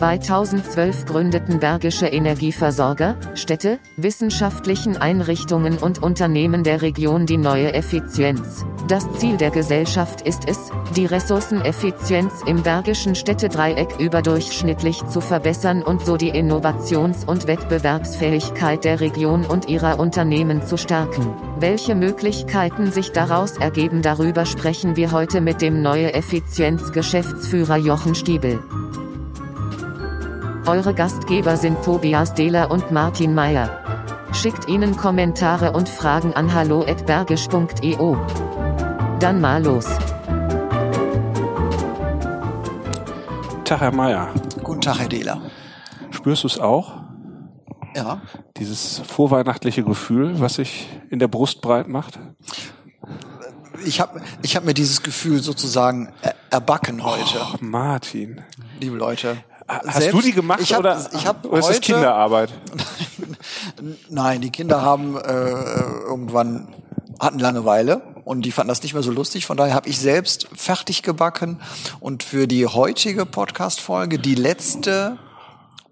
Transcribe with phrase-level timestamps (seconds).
[0.00, 8.64] 2012 gründeten Bergische Energieversorger, Städte, wissenschaftlichen Einrichtungen und Unternehmen der Region die neue Effizienz.
[8.88, 16.00] Das Ziel der Gesellschaft ist es, die Ressourceneffizienz im Bergischen Städtedreieck überdurchschnittlich zu verbessern und
[16.06, 21.34] so die Innovations- und Wettbewerbsfähigkeit der Region und ihrer Unternehmen zu stärken.
[21.58, 28.60] Welche Möglichkeiten sich daraus ergeben, darüber sprechen wir heute mit dem neue Effizienz-Geschäftsführer Jochen Stiebel.
[30.66, 33.80] Eure Gastgeber sind Tobias Dehler und Martin Meyer.
[34.32, 38.16] Schickt ihnen Kommentare und Fragen an hallo@bergisch.eu.
[39.18, 39.86] Dann mal los.
[43.64, 44.28] Tag, Herr Meyer.
[44.62, 45.40] Guten Tag, Herr Dehler.
[46.10, 46.92] Spürst du es auch?
[47.96, 48.20] Ja.
[48.58, 52.18] Dieses vorweihnachtliche Gefühl, was sich in der Brust breit macht?
[53.84, 56.12] Ich habe ich hab mir dieses Gefühl sozusagen
[56.50, 57.38] erbacken heute.
[57.40, 58.42] Oh, Martin.
[58.78, 59.38] Liebe Leute.
[59.70, 62.52] Hast Selbst, du die gemacht ich hab, oder, ich hab oder ist heute, das Kinderarbeit?
[64.08, 66.74] Nein, die Kinder haben äh, irgendwann
[67.20, 69.46] hatten Langeweile und die fanden das nicht mehr so lustig.
[69.46, 71.60] Von daher habe ich selbst fertig gebacken
[72.00, 75.18] und für die heutige Podcast-Folge, die letzte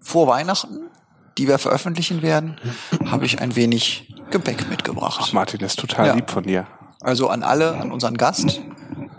[0.01, 0.89] vor Weihnachten,
[1.37, 2.59] die wir veröffentlichen werden,
[3.05, 5.21] habe ich ein wenig Gebäck mitgebracht.
[5.23, 6.13] Ach Martin, das ist total ja.
[6.15, 6.67] lieb von dir.
[6.99, 8.61] Also an alle, an unseren Gast,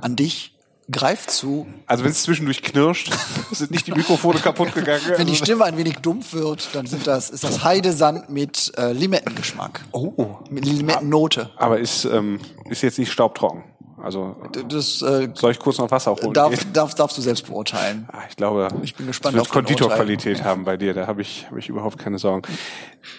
[0.02, 0.55] an dich
[0.91, 1.66] greift zu.
[1.86, 3.12] Also wenn es zwischendurch knirscht,
[3.50, 5.02] sind nicht die Mikrofone kaputt gegangen.
[5.16, 8.92] Wenn die Stimme ein wenig dumpf wird, dann sind das, ist das Heidesand mit äh,
[8.92, 9.80] Limettengeschmack.
[9.92, 10.38] Oh.
[10.50, 11.50] Mit Limettennote.
[11.56, 13.64] Aber ist, ähm, ist jetzt nicht staubtrocken.
[14.02, 14.36] Also
[14.68, 16.33] das, äh, soll ich kurz noch Wasser holen?
[16.33, 18.08] Darf, darf, darfst du selbst beurteilen.
[18.11, 20.94] Ah, ich glaube, ich bin gespannt es wird Konditorqualität haben bei dir.
[20.94, 22.42] Da habe ich, hab ich überhaupt keine Sorgen.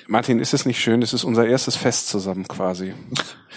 [0.08, 1.02] Martin, ist es nicht schön?
[1.02, 2.94] Es ist unser erstes Fest zusammen quasi.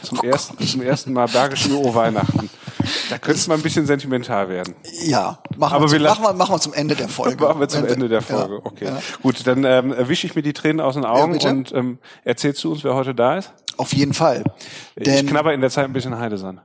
[0.03, 2.51] Zum, oh ersten, zum ersten Mal Bergische Weihnachten.
[3.11, 4.75] Da könnte es mal ein bisschen sentimental werden.
[5.05, 7.45] Ja, machen, Aber wir, zum, machen, wir, machen wir zum Ende der Folge.
[7.45, 8.85] machen wir zum Ende der Folge, ja, okay.
[8.87, 8.99] Ja.
[9.23, 12.63] Gut, dann ähm, erwische ich mir die Tränen aus den Augen ja, und ähm, erzählst
[12.65, 13.53] du uns, wer heute da ist?
[13.77, 14.45] Auf jeden Fall.
[14.97, 16.61] Denn ich knabber in der Zeit ein bisschen Heidesand.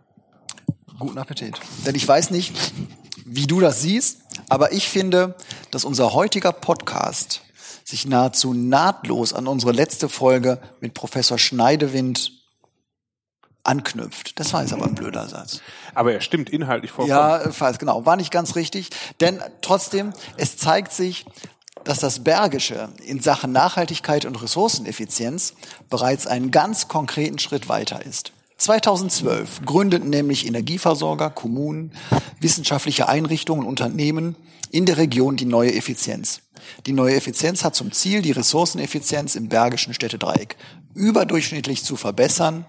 [1.00, 1.60] Guten Appetit.
[1.86, 2.54] Denn ich weiß nicht,
[3.26, 5.36] wie du das siehst, aber ich finde,
[5.72, 7.42] dass unser heutiger Podcast
[7.84, 12.39] sich nahezu nahtlos an unsere letzte Folge mit Professor Schneidewind
[13.64, 14.40] anknüpft.
[14.40, 15.62] Das war jetzt aber ein blöder Satz.
[15.94, 17.18] Aber er stimmt inhaltlich vollkommen.
[17.18, 18.90] Ja, falls genau, war nicht ganz richtig,
[19.20, 21.26] denn trotzdem es zeigt sich,
[21.84, 25.54] dass das Bergische in Sachen Nachhaltigkeit und Ressourceneffizienz
[25.90, 28.34] bereits einen ganz konkreten Schritt weiter ist.
[28.58, 31.94] 2012 gründeten nämlich Energieversorger, Kommunen,
[32.42, 34.36] wissenschaftliche Einrichtungen, Unternehmen
[34.72, 36.42] in der Region die neue Effizienz.
[36.86, 40.58] Die neue Effizienz hat zum Ziel, die Ressourceneffizienz im Bergischen Städtedreieck
[40.94, 42.66] überdurchschnittlich zu verbessern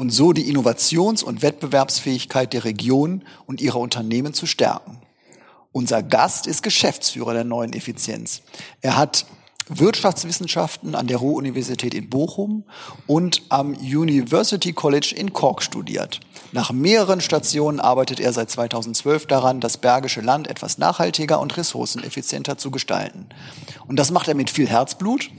[0.00, 4.96] und so die Innovations- und Wettbewerbsfähigkeit der Region und ihrer Unternehmen zu stärken.
[5.72, 8.40] Unser Gast ist Geschäftsführer der neuen Effizienz.
[8.80, 9.26] Er hat
[9.68, 12.64] Wirtschaftswissenschaften an der Ruhr-Universität in Bochum
[13.06, 16.20] und am University College in Cork studiert.
[16.52, 22.56] Nach mehreren Stationen arbeitet er seit 2012 daran, das Bergische Land etwas nachhaltiger und ressourceneffizienter
[22.56, 23.26] zu gestalten.
[23.86, 25.30] Und das macht er mit viel Herzblut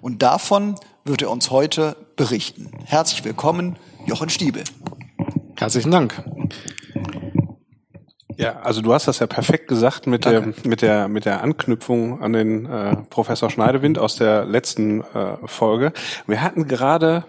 [0.00, 0.74] und davon
[1.04, 2.72] wird er uns heute berichten.
[2.84, 4.64] Herzlich willkommen, Jochen Stiebel.
[5.56, 6.24] Herzlichen Dank.
[8.38, 12.22] Ja, also du hast das ja perfekt gesagt mit der mit der mit der Anknüpfung
[12.22, 15.92] an den äh, Professor Schneidewind aus der letzten äh, Folge.
[16.26, 17.24] Wir hatten gerade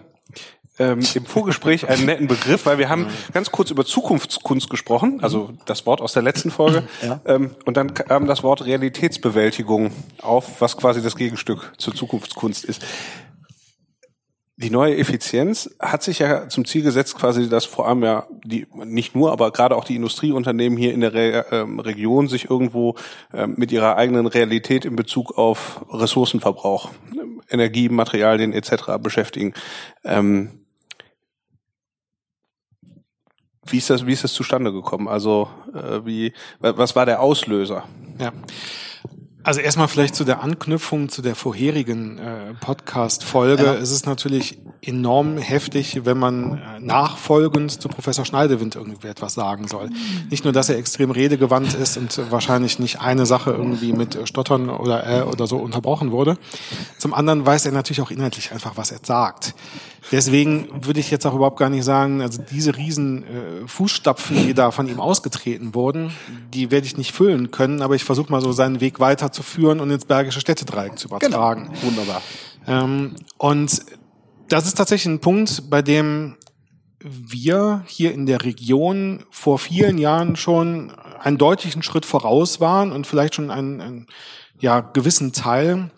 [0.78, 5.50] ähm, im Vorgespräch einen netten Begriff, weil wir haben ganz kurz über Zukunftskunst gesprochen, also
[5.66, 7.20] das Wort aus der letzten Folge, ja.
[7.26, 9.90] ähm, und dann kam das Wort Realitätsbewältigung
[10.22, 12.82] auf, was quasi das Gegenstück zur Zukunftskunst ist
[14.60, 18.66] die neue Effizienz hat sich ja zum Ziel gesetzt, quasi, dass vor allem ja die
[18.74, 22.94] nicht nur, aber gerade auch die Industrieunternehmen hier in der Re ähm, Region sich irgendwo
[23.32, 26.90] ähm, mit ihrer eigenen Realität in Bezug auf Ressourcenverbrauch,
[27.48, 28.98] Energie, Materialien etc.
[29.00, 29.54] beschäftigen.
[30.04, 30.66] Ähm,
[33.66, 35.08] wie ist das, wie ist das zustande gekommen?
[35.08, 37.84] Also äh, wie, was war der Auslöser?
[38.18, 38.32] Ja.
[39.42, 43.64] Also erstmal vielleicht zu der Anknüpfung zu der vorherigen äh, Podcast-Folge.
[43.64, 43.74] Ja.
[43.74, 49.66] Es ist natürlich enorm heftig, wenn man äh, nachfolgend zu Professor Schneidewind irgendwie etwas sagen
[49.66, 49.88] soll.
[50.28, 54.68] Nicht nur, dass er extrem redegewandt ist und wahrscheinlich nicht eine Sache irgendwie mit Stottern
[54.68, 56.36] oder äh oder so unterbrochen wurde.
[56.98, 59.54] Zum anderen weiß er natürlich auch inhaltlich einfach, was er sagt.
[60.12, 64.54] Deswegen würde ich jetzt auch überhaupt gar nicht sagen, also diese riesen äh, Fußstapfen, die
[64.54, 66.12] da von ihm ausgetreten wurden,
[66.52, 69.90] die werde ich nicht füllen können, aber ich versuche mal so seinen Weg weiterzuführen und
[69.90, 71.68] ins Bergische Städtedreieck zu übertragen.
[71.68, 71.82] Genau.
[71.82, 72.22] Wunderbar.
[72.66, 73.80] Ähm, und
[74.48, 76.36] das ist tatsächlich ein Punkt, bei dem
[77.02, 83.06] wir hier in der Region vor vielen Jahren schon einen deutlichen Schritt voraus waren und
[83.06, 84.06] vielleicht schon einen, einen
[84.58, 85.90] ja, gewissen Teil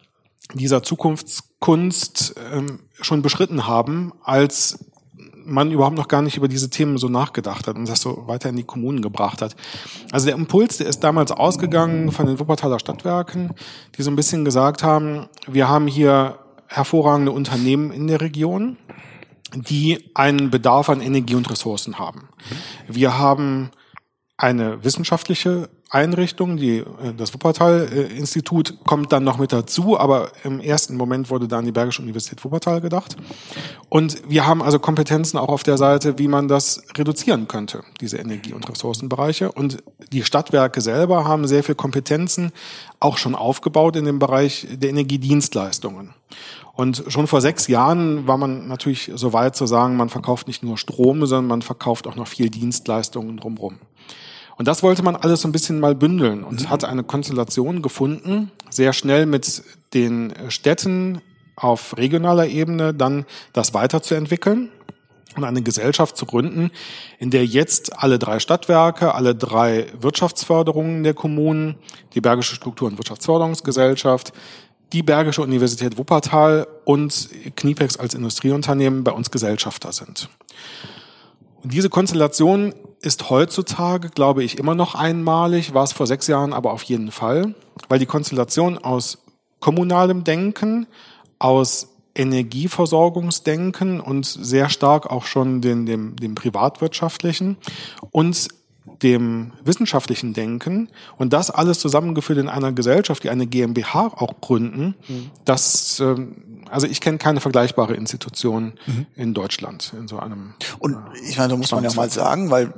[0.55, 4.87] dieser Zukunftskunst ähm, schon beschritten haben, als
[5.45, 8.49] man überhaupt noch gar nicht über diese Themen so nachgedacht hat und das so weiter
[8.49, 9.57] in die Kommunen gebracht hat.
[10.13, 13.51] Also der Impuls, der ist damals ausgegangen von den Wuppertaler Stadtwerken,
[13.97, 16.39] die so ein bisschen gesagt haben, wir haben hier
[16.69, 18.77] hervorragende Unternehmen in der Region,
[19.55, 22.29] die einen Bedarf an Energie und Ressourcen haben.
[22.89, 23.71] Wir haben
[24.37, 26.85] eine wissenschaftliche Einrichtung, die, äh,
[27.17, 31.73] das Wuppertal-Institut kommt dann noch mit dazu, aber im ersten Moment wurde da an die
[31.73, 33.17] Bergische Universität Wuppertal gedacht.
[33.91, 38.17] Und wir haben also Kompetenzen auch auf der Seite, wie man das reduzieren könnte, diese
[38.17, 39.53] Energie- und Ressourcenbereiche.
[39.53, 42.53] Und die Stadtwerke selber haben sehr viel Kompetenzen
[42.99, 46.15] auch schon aufgebaut in dem Bereich der Energiedienstleistungen.
[46.75, 50.63] Und schon vor sechs Jahren war man natürlich so weit zu sagen, man verkauft nicht
[50.63, 53.79] nur Strom, sondern man verkauft auch noch viel Dienstleistungen drumherum.
[54.57, 56.71] Und das wollte man alles so ein bisschen mal bündeln und mhm.
[56.71, 59.63] hat eine Konstellation gefunden, sehr schnell mit
[59.95, 61.21] den Städten
[61.57, 64.71] auf regionaler Ebene dann das weiterzuentwickeln
[65.37, 66.71] und eine Gesellschaft zu gründen,
[67.19, 71.77] in der jetzt alle drei Stadtwerke, alle drei Wirtschaftsförderungen der Kommunen,
[72.15, 74.33] die Bergische Struktur- und Wirtschaftsförderungsgesellschaft,
[74.93, 80.29] die Bergische Universität Wuppertal und Knipex als Industrieunternehmen bei uns Gesellschafter sind.
[81.63, 86.53] Und diese Konstellation ist heutzutage, glaube ich, immer noch einmalig, war es vor sechs Jahren
[86.53, 87.55] aber auf jeden Fall,
[87.89, 89.19] weil die Konstellation aus
[89.61, 90.87] kommunalem Denken,
[91.39, 97.57] aus Energieversorgungsdenken und sehr stark auch schon den, dem, dem privatwirtschaftlichen
[98.11, 98.49] und
[99.03, 100.89] dem wissenschaftlichen Denken
[101.19, 105.31] und das alles zusammengeführt in einer Gesellschaft, die eine GmbH auch gründen, mhm.
[105.45, 109.07] das, ähm, also ich kenne keine vergleichbare Institution mhm.
[109.15, 110.55] in Deutschland in so einem.
[110.79, 110.97] Und
[111.29, 112.73] ich meine, da muss man ja mal sagen, weil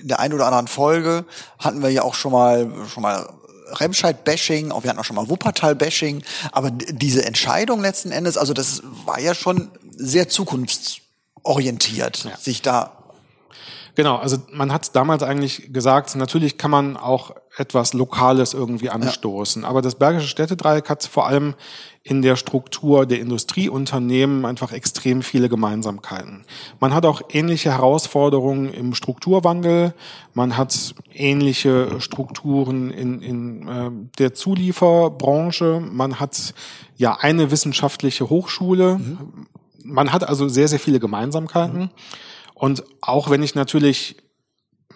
[0.00, 1.24] in der einen oder anderen Folge
[1.58, 3.28] hatten wir ja auch schon mal, schon mal
[3.72, 8.82] Remscheid-Bashing, auch wir hatten auch schon mal Wuppertal-Bashing, aber diese Entscheidung letzten Endes, also das
[9.06, 12.36] war ja schon sehr zukunftsorientiert, ja.
[12.36, 13.01] sich da
[13.94, 19.62] Genau, also man hat damals eigentlich gesagt, natürlich kann man auch etwas Lokales irgendwie anstoßen.
[19.62, 19.68] Ja.
[19.68, 21.54] Aber das Bergische Städtedreieck hat vor allem
[22.02, 26.44] in der Struktur der Industrieunternehmen einfach extrem viele Gemeinsamkeiten.
[26.80, 29.92] Man hat auch ähnliche Herausforderungen im Strukturwandel.
[30.32, 35.80] Man hat ähnliche Strukturen in, in äh, der Zulieferbranche.
[35.80, 36.54] Man hat
[36.96, 38.98] ja eine wissenschaftliche Hochschule.
[38.98, 39.46] Mhm.
[39.84, 41.80] Man hat also sehr, sehr viele Gemeinsamkeiten.
[41.82, 41.90] Mhm.
[42.62, 44.14] Und auch wenn ich natürlich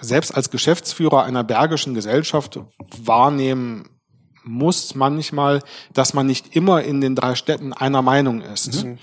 [0.00, 2.60] selbst als Geschäftsführer einer bergischen Gesellschaft
[2.96, 3.88] wahrnehmen
[4.44, 8.84] muss manchmal, dass man nicht immer in den drei Städten einer Meinung ist.
[8.84, 8.98] Mhm.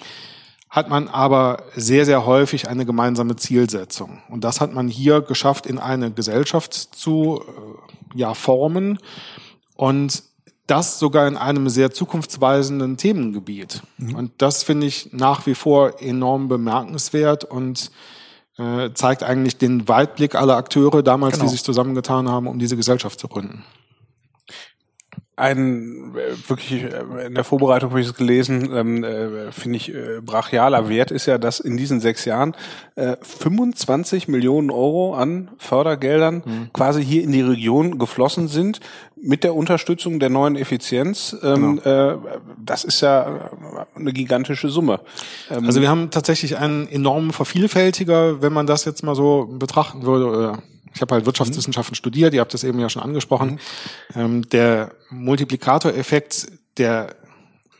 [0.70, 4.22] Hat man aber sehr, sehr häufig eine gemeinsame Zielsetzung.
[4.30, 8.98] Und das hat man hier geschafft, in eine Gesellschaft zu äh, ja, formen.
[9.76, 10.24] Und
[10.68, 13.84] das sogar in einem sehr zukunftsweisenden Themengebiet.
[13.98, 14.16] Mhm.
[14.16, 17.92] Und das finde ich nach wie vor enorm bemerkenswert und
[18.58, 21.46] äh, zeigt eigentlich den Weitblick aller Akteure damals, genau.
[21.46, 23.64] die sich zusammengetan haben, um diese Gesellschaft zu gründen
[25.36, 29.94] ein äh, wirklich äh, in der Vorbereitung habe ich es gelesen, ähm, äh, finde ich
[29.94, 32.56] äh, brachialer Wert ist ja, dass in diesen sechs Jahren
[32.96, 36.70] äh, 25 Millionen Euro an Fördergeldern mhm.
[36.74, 38.80] quasi hier in die Region geflossen sind
[39.16, 41.36] mit der Unterstützung der neuen Effizienz.
[41.42, 42.12] Ähm, genau.
[42.12, 42.18] äh,
[42.64, 43.50] das ist ja
[43.96, 45.00] eine gigantische Summe.
[45.50, 50.04] Ähm, also wir haben tatsächlich einen enormen Vervielfältiger, wenn man das jetzt mal so betrachten
[50.04, 50.60] würde.
[50.94, 51.98] Ich habe halt Wirtschaftswissenschaften mhm.
[51.98, 53.60] studiert, ihr habt das eben ja schon angesprochen.
[54.14, 54.22] Mhm.
[54.22, 56.48] Ähm, der Multiplikatoreffekt
[56.78, 57.16] der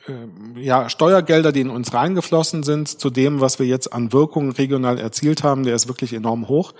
[0.08, 4.52] äh, ja, Steuergelder, die in uns reingeflossen sind, zu dem, was wir jetzt an Wirkungen
[4.52, 6.74] regional erzielt haben, der ist wirklich enorm hoch.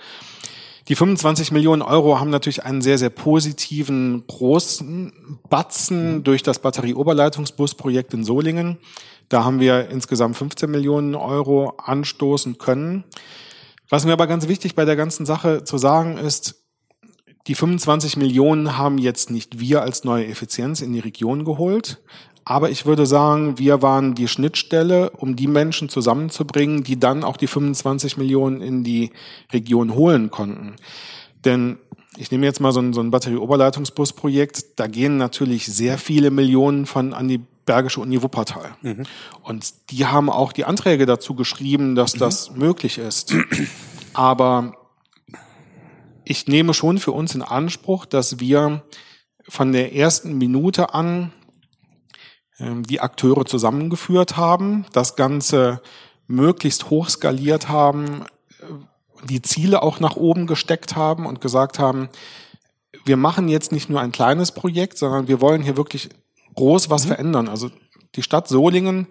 [0.88, 6.24] Die 25 Millionen Euro haben natürlich einen sehr, sehr positiven großen Batzen mhm.
[6.24, 8.78] durch das Batterie-Oberleitungsbus-Projekt in Solingen.
[9.30, 13.04] Da haben wir insgesamt 15 Millionen Euro anstoßen können.
[13.88, 16.64] Was mir aber ganz wichtig bei der ganzen Sache zu sagen ist,
[17.46, 22.00] die 25 Millionen haben jetzt nicht wir als neue Effizienz in die Region geholt.
[22.46, 27.36] Aber ich würde sagen, wir waren die Schnittstelle, um die Menschen zusammenzubringen, die dann auch
[27.36, 29.12] die 25 Millionen in die
[29.52, 30.76] Region holen konnten.
[31.44, 31.78] Denn
[32.16, 36.86] ich nehme jetzt mal so ein, so ein Batterie-Oberleitungsbus-Projekt, da gehen natürlich sehr viele Millionen
[36.86, 38.76] von an die Bergische Uni Wuppertal.
[38.82, 39.04] Mhm.
[39.42, 42.18] Und die haben auch die Anträge dazu geschrieben, dass mhm.
[42.20, 43.34] das möglich ist.
[44.14, 44.76] Aber
[46.24, 48.82] ich nehme schon für uns in Anspruch, dass wir
[49.48, 51.32] von der ersten Minute an
[52.58, 55.82] ähm, die Akteure zusammengeführt haben, das Ganze
[56.26, 58.24] möglichst hoch skaliert haben,
[59.24, 62.08] die Ziele auch nach oben gesteckt haben und gesagt haben,
[63.04, 66.08] wir machen jetzt nicht nur ein kleines Projekt, sondern wir wollen hier wirklich
[66.54, 67.08] groß was mhm.
[67.08, 67.48] verändern.
[67.48, 67.70] Also
[68.14, 69.06] die Stadt Solingen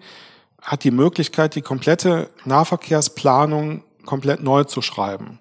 [0.60, 5.40] hat die Möglichkeit, die komplette Nahverkehrsplanung komplett neu zu schreiben.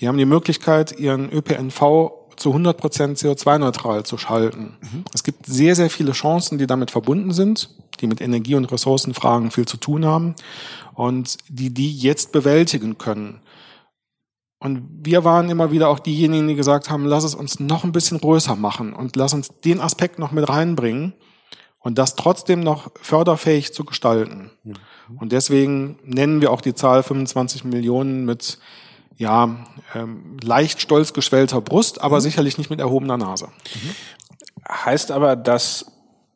[0.00, 4.76] Die haben die Möglichkeit, ihren ÖPNV zu 100 Prozent CO2-neutral zu schalten.
[4.80, 5.04] Mhm.
[5.14, 9.50] Es gibt sehr, sehr viele Chancen, die damit verbunden sind, die mit Energie- und Ressourcenfragen
[9.50, 10.34] viel zu tun haben
[10.94, 13.40] und die die jetzt bewältigen können.
[14.58, 17.92] Und wir waren immer wieder auch diejenigen, die gesagt haben, lass es uns noch ein
[17.92, 21.14] bisschen größer machen und lass uns den Aspekt noch mit reinbringen
[21.82, 24.50] und das trotzdem noch förderfähig zu gestalten.
[24.64, 24.74] Mhm.
[25.18, 28.58] Und deswegen nennen wir auch die Zahl 25 Millionen mit
[29.18, 29.56] ja,
[29.94, 32.20] ähm, leicht stolz geschwellter Brust, aber mhm.
[32.22, 33.46] sicherlich nicht mit erhobener Nase.
[33.46, 34.74] Mhm.
[34.84, 35.91] Heißt aber, dass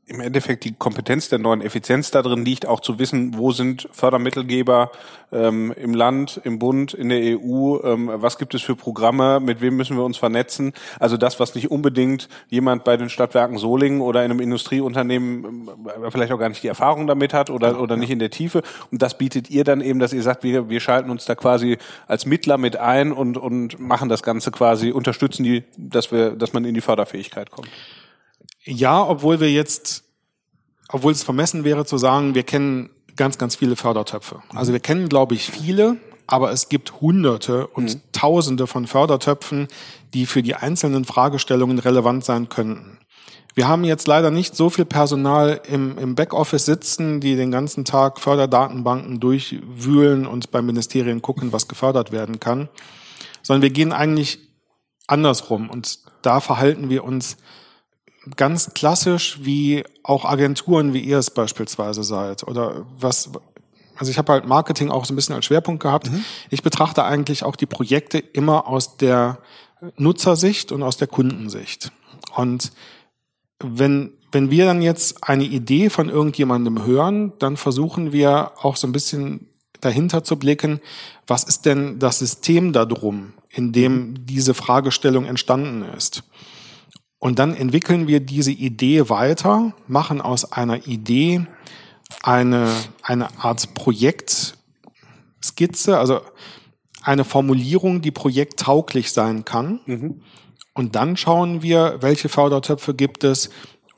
[0.09, 4.93] im Endeffekt die Kompetenz der neuen Effizienz darin liegt, auch zu wissen, wo sind Fördermittelgeber
[5.33, 9.61] ähm, im Land, im Bund, in der EU, ähm, was gibt es für Programme, mit
[9.61, 10.75] wem müssen wir uns vernetzen.
[11.01, 16.11] Also das, was nicht unbedingt jemand bei den Stadtwerken Solingen oder in einem Industrieunternehmen äh,
[16.13, 18.63] vielleicht auch gar nicht die Erfahrung damit hat oder, oder nicht in der Tiefe.
[18.93, 21.79] Und das bietet ihr dann eben, dass ihr sagt, wir, wir schalten uns da quasi
[22.07, 26.53] als Mittler mit ein und, und machen das Ganze quasi, unterstützen die, dass wir, dass
[26.53, 27.71] man in die Förderfähigkeit kommt.
[28.67, 30.05] Ja, obwohl wir jetzt,
[30.89, 34.43] obwohl es vermessen wäre zu sagen, wir kennen ganz, ganz viele Fördertöpfe.
[34.51, 35.97] Also wir kennen, glaube ich, viele,
[36.27, 38.01] aber es gibt Hunderte und mhm.
[38.13, 39.69] Tausende von Fördertöpfen,
[40.13, 42.99] die für die einzelnen Fragestellungen relevant sein könnten.
[43.55, 47.87] Wir haben jetzt leider nicht so viel Personal im, im Backoffice sitzen, die den ganzen
[47.87, 52.69] Tag Förderdatenbanken durchwühlen und beim Ministerien gucken, was gefördert werden kann,
[53.43, 54.41] sondern wir gehen eigentlich
[55.07, 57.39] andersrum und da verhalten wir uns
[58.35, 63.31] ganz klassisch wie auch Agenturen, wie ihr es beispielsweise seid oder was,
[63.97, 66.11] also ich habe halt Marketing auch so ein bisschen als Schwerpunkt gehabt.
[66.11, 66.25] Mhm.
[66.51, 69.39] Ich betrachte eigentlich auch die Projekte immer aus der
[69.97, 71.93] Nutzersicht und aus der Kundensicht.
[72.35, 72.73] Und
[73.63, 78.87] wenn, wenn wir dann jetzt eine Idee von irgendjemandem hören, dann versuchen wir auch so
[78.87, 79.49] ein bisschen
[79.81, 80.81] dahinter zu blicken,
[81.27, 86.25] was ist denn das System darum, in dem diese Fragestellung entstanden ist.
[87.19, 91.47] Und dann entwickeln wir diese Idee weiter, machen aus einer Idee
[92.23, 92.71] eine,
[93.03, 96.21] eine Art Projektskizze, also
[97.03, 99.81] eine Formulierung, die projekttauglich sein kann.
[99.87, 100.23] Mhm.
[100.75, 103.49] Und dann schauen wir, welche Fördertöpfe gibt es,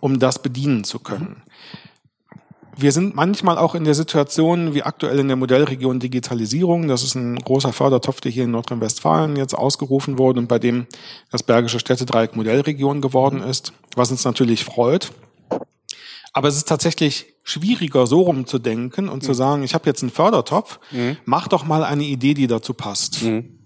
[0.01, 1.43] um das bedienen zu können.
[2.81, 7.17] Wir sind manchmal auch in der Situation, wie aktuell in der Modellregion Digitalisierung, das ist
[7.17, 10.87] ein großer Fördertopf, der hier in Nordrhein-Westfalen jetzt ausgerufen wurde und bei dem
[11.33, 15.11] das Bergische Städtedreieck Modellregion geworden ist, was uns natürlich freut.
[16.33, 19.27] Aber es ist tatsächlich schwieriger, so rumzudenken und mhm.
[19.27, 21.17] zu sagen, ich habe jetzt einen Fördertopf, mhm.
[21.25, 23.23] mach doch mal eine Idee, die dazu passt.
[23.23, 23.59] Mhm.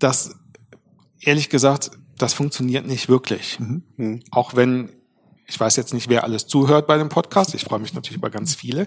[0.00, 0.34] Das,
[1.20, 3.60] ehrlich gesagt, das funktioniert nicht wirklich.
[3.60, 4.24] Mhm.
[4.32, 4.90] Auch wenn
[5.50, 7.54] ich weiß jetzt nicht, wer alles zuhört bei dem Podcast.
[7.56, 8.86] Ich freue mich natürlich über ganz viele.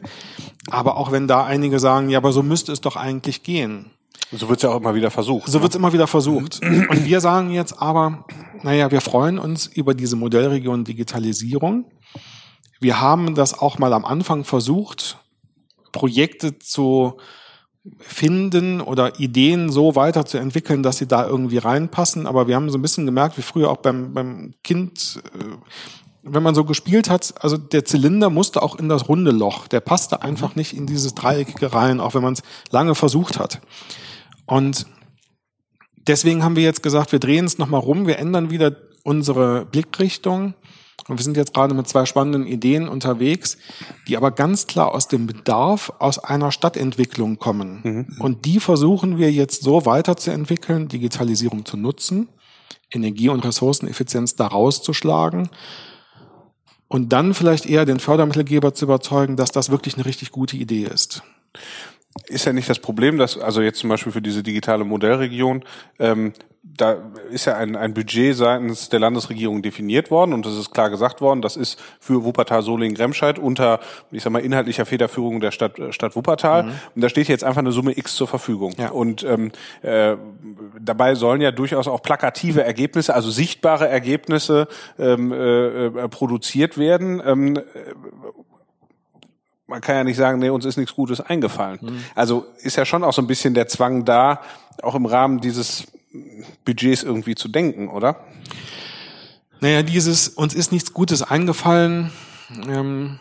[0.72, 3.92] Aber auch wenn da einige sagen, ja, aber so müsste es doch eigentlich gehen.
[4.32, 5.48] So wird es ja auch immer wieder versucht.
[5.48, 5.64] So ne?
[5.64, 6.62] wird es immer wieder versucht.
[6.64, 8.26] Und wir sagen jetzt aber,
[8.64, 11.92] naja, wir freuen uns über diese Modellregion Digitalisierung.
[12.80, 15.18] Wir haben das auch mal am Anfang versucht,
[15.92, 17.18] Projekte zu
[18.00, 22.26] finden oder Ideen so weiterzuentwickeln, dass sie da irgendwie reinpassen.
[22.26, 25.58] Aber wir haben so ein bisschen gemerkt, wie früher auch beim, beim Kind, äh,
[26.24, 29.68] wenn man so gespielt hat, also der Zylinder musste auch in das runde Loch.
[29.68, 30.60] Der passte einfach mhm.
[30.60, 33.62] nicht in dieses Dreieckige rein, auch wenn man es lange versucht hat.
[34.46, 34.86] Und
[36.08, 40.54] deswegen haben wir jetzt gesagt, wir drehen es nochmal rum, wir ändern wieder unsere Blickrichtung.
[41.10, 43.58] Und wir sind jetzt gerade mit zwei spannenden Ideen unterwegs,
[44.08, 47.82] die aber ganz klar aus dem Bedarf aus einer Stadtentwicklung kommen.
[47.84, 48.08] Mhm.
[48.20, 52.30] Und die versuchen wir jetzt so weiterzuentwickeln, Digitalisierung zu nutzen,
[52.90, 55.50] Energie- und Ressourceneffizienz daraus zu schlagen
[56.94, 60.84] und dann vielleicht eher den Fördermittelgeber zu überzeugen, dass das wirklich eine richtig gute Idee
[60.84, 61.24] ist.
[62.28, 65.64] Ist ja nicht das Problem, dass also jetzt zum Beispiel für diese digitale Modellregion
[66.00, 66.34] ähm,
[66.66, 66.96] da
[67.30, 71.20] ist ja ein, ein Budget seitens der Landesregierung definiert worden und es ist klar gesagt
[71.20, 75.80] worden, das ist für Wuppertal Solingen Remscheid unter, ich sag mal, inhaltlicher Federführung der Stadt,
[75.90, 76.64] Stadt Wuppertal.
[76.64, 76.72] Mhm.
[76.96, 78.74] Und da steht jetzt einfach eine Summe X zur Verfügung.
[78.78, 78.92] Ja.
[78.92, 79.52] Und ähm,
[79.82, 80.16] äh,
[80.80, 84.68] dabei sollen ja durchaus auch plakative Ergebnisse, also sichtbare Ergebnisse
[84.98, 87.22] ähm, äh, äh produziert werden.
[87.26, 87.60] Ähm,
[89.74, 91.80] man kann ja nicht sagen, nee, uns ist nichts Gutes eingefallen.
[91.82, 92.04] Mhm.
[92.14, 94.40] Also ist ja schon auch so ein bisschen der Zwang da,
[94.84, 95.86] auch im Rahmen dieses
[96.64, 98.18] Budgets irgendwie zu denken, oder?
[99.62, 102.12] Naja, dieses uns ist nichts Gutes eingefallen.
[102.70, 103.20] Ähm,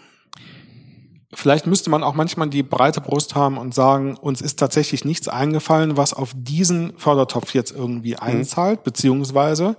[1.33, 5.29] vielleicht müsste man auch manchmal die breite Brust haben und sagen, uns ist tatsächlich nichts
[5.29, 8.85] eingefallen, was auf diesen Fördertopf jetzt irgendwie einzahlt, mhm.
[8.85, 9.77] beziehungsweise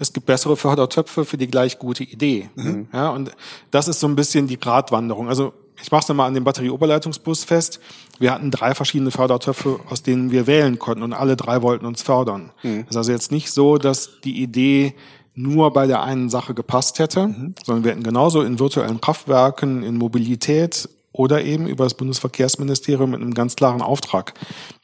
[0.00, 2.50] es gibt bessere Fördertöpfe für die gleich gute Idee.
[2.56, 2.88] Mhm.
[2.92, 3.30] Ja, und
[3.70, 5.28] das ist so ein bisschen die Gratwanderung.
[5.28, 7.80] Also ich mache es nochmal an dem Batterieoberleitungsbus fest.
[8.18, 12.02] Wir hatten drei verschiedene Fördertöpfe, aus denen wir wählen konnten und alle drei wollten uns
[12.02, 12.52] fördern.
[12.62, 12.80] Mhm.
[12.80, 14.94] Das ist also jetzt nicht so, dass die Idee
[15.34, 17.54] nur bei der einen Sache gepasst hätte, mhm.
[17.64, 23.20] sondern wir hätten genauso in virtuellen Kraftwerken, in Mobilität oder eben über das Bundesverkehrsministerium mit
[23.20, 24.34] einem ganz klaren Auftrag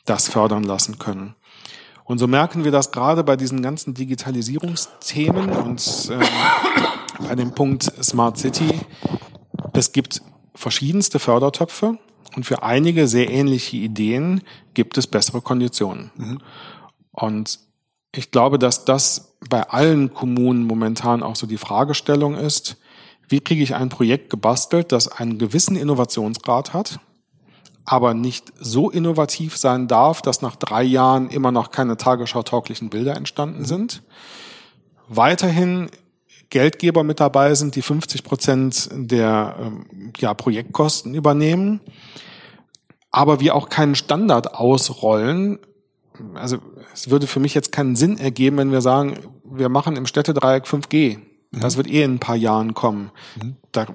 [0.04, 1.34] das fördern lassen können.
[2.04, 6.20] Und so merken wir das gerade bei diesen ganzen Digitalisierungsthemen und ähm,
[7.26, 8.80] bei dem Punkt Smart City.
[9.72, 10.22] Es gibt
[10.56, 11.98] verschiedenste Fördertöpfe
[12.34, 14.42] und für einige sehr ähnliche Ideen
[14.74, 16.10] gibt es bessere Konditionen.
[16.16, 16.38] Mhm.
[17.12, 17.60] Und
[18.12, 22.76] ich glaube, dass das bei allen Kommunen momentan auch so die Fragestellung ist,
[23.28, 27.00] wie kriege ich ein Projekt gebastelt, das einen gewissen Innovationsgrad hat,
[27.84, 33.16] aber nicht so innovativ sein darf, dass nach drei Jahren immer noch keine tagesschau-tauglichen Bilder
[33.16, 33.66] entstanden mhm.
[33.66, 34.02] sind.
[35.08, 35.90] Weiterhin
[36.56, 41.80] Geldgeber mit dabei sind, die 50 Prozent der ähm, ja, Projektkosten übernehmen,
[43.10, 45.58] aber wir auch keinen Standard ausrollen.
[46.32, 46.56] Also
[46.94, 50.64] es würde für mich jetzt keinen Sinn ergeben, wenn wir sagen, wir machen im Städtedreieck
[50.64, 51.18] 5G.
[51.52, 53.10] Das wird eh in ein paar Jahren kommen.
[53.40, 53.56] Mhm.
[53.72, 53.86] Da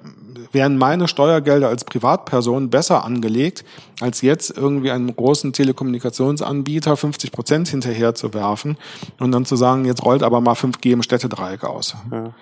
[0.51, 3.63] wären meine Steuergelder als Privatperson besser angelegt,
[3.99, 8.77] als jetzt irgendwie einem großen Telekommunikationsanbieter 50 Prozent hinterher zu werfen
[9.19, 11.95] und dann zu sagen, jetzt rollt aber mal 5G im Städtedreieck aus.
[12.11, 12.33] Ja.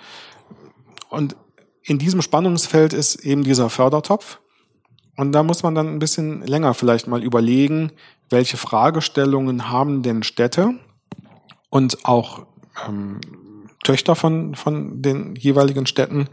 [1.09, 1.35] Und
[1.83, 4.39] in diesem Spannungsfeld ist eben dieser Fördertopf.
[5.17, 7.91] Und da muss man dann ein bisschen länger vielleicht mal überlegen,
[8.29, 10.75] welche Fragestellungen haben denn Städte
[11.69, 12.45] und auch
[12.87, 13.19] ähm,
[13.83, 16.27] Töchter von, von den jeweiligen Städten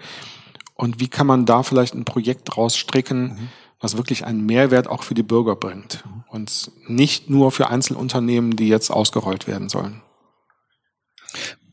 [0.75, 3.49] und wie kann man da vielleicht ein Projekt rausstricken, mhm.
[3.81, 8.69] was wirklich einen Mehrwert auch für die Bürger bringt und nicht nur für Einzelunternehmen, die
[8.69, 10.03] jetzt ausgerollt werden sollen.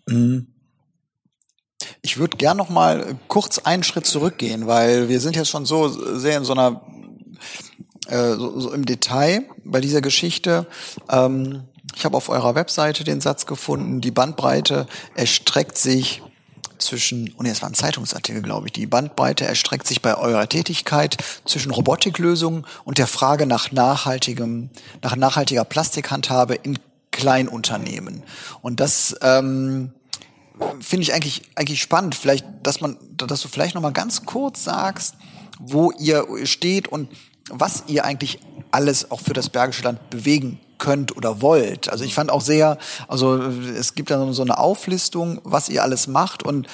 [0.08, 0.48] Mhm.
[2.02, 5.88] Ich würde gern noch mal kurz einen Schritt zurückgehen, weil wir sind jetzt schon so
[5.90, 6.82] sehr in so einer
[8.08, 10.68] äh, so, so im Detail bei dieser Geschichte.
[11.10, 11.64] Ähm,
[11.96, 16.22] ich habe auf eurer Webseite den Satz gefunden, die Bandbreite erstreckt sich
[16.78, 21.18] zwischen, und jetzt war ein Zeitungsartikel, glaube ich, die Bandbreite erstreckt sich bei eurer Tätigkeit
[21.46, 24.70] zwischen Robotiklösungen und der Frage nach nachhaltigem,
[25.02, 26.78] nach nachhaltiger Plastikhandhabe in
[27.12, 28.24] Kleinunternehmen.
[28.62, 29.92] Und das ähm,
[30.80, 34.64] finde ich eigentlich eigentlich spannend, vielleicht, dass man, dass du vielleicht noch mal ganz kurz
[34.64, 35.16] sagst,
[35.60, 37.10] wo ihr steht und
[37.50, 38.40] was ihr eigentlich
[38.72, 41.90] alles auch für das Bergische Land bewegen könnt oder wollt.
[41.90, 46.08] Also ich fand auch sehr, also es gibt da so eine Auflistung, was ihr alles
[46.08, 46.68] macht und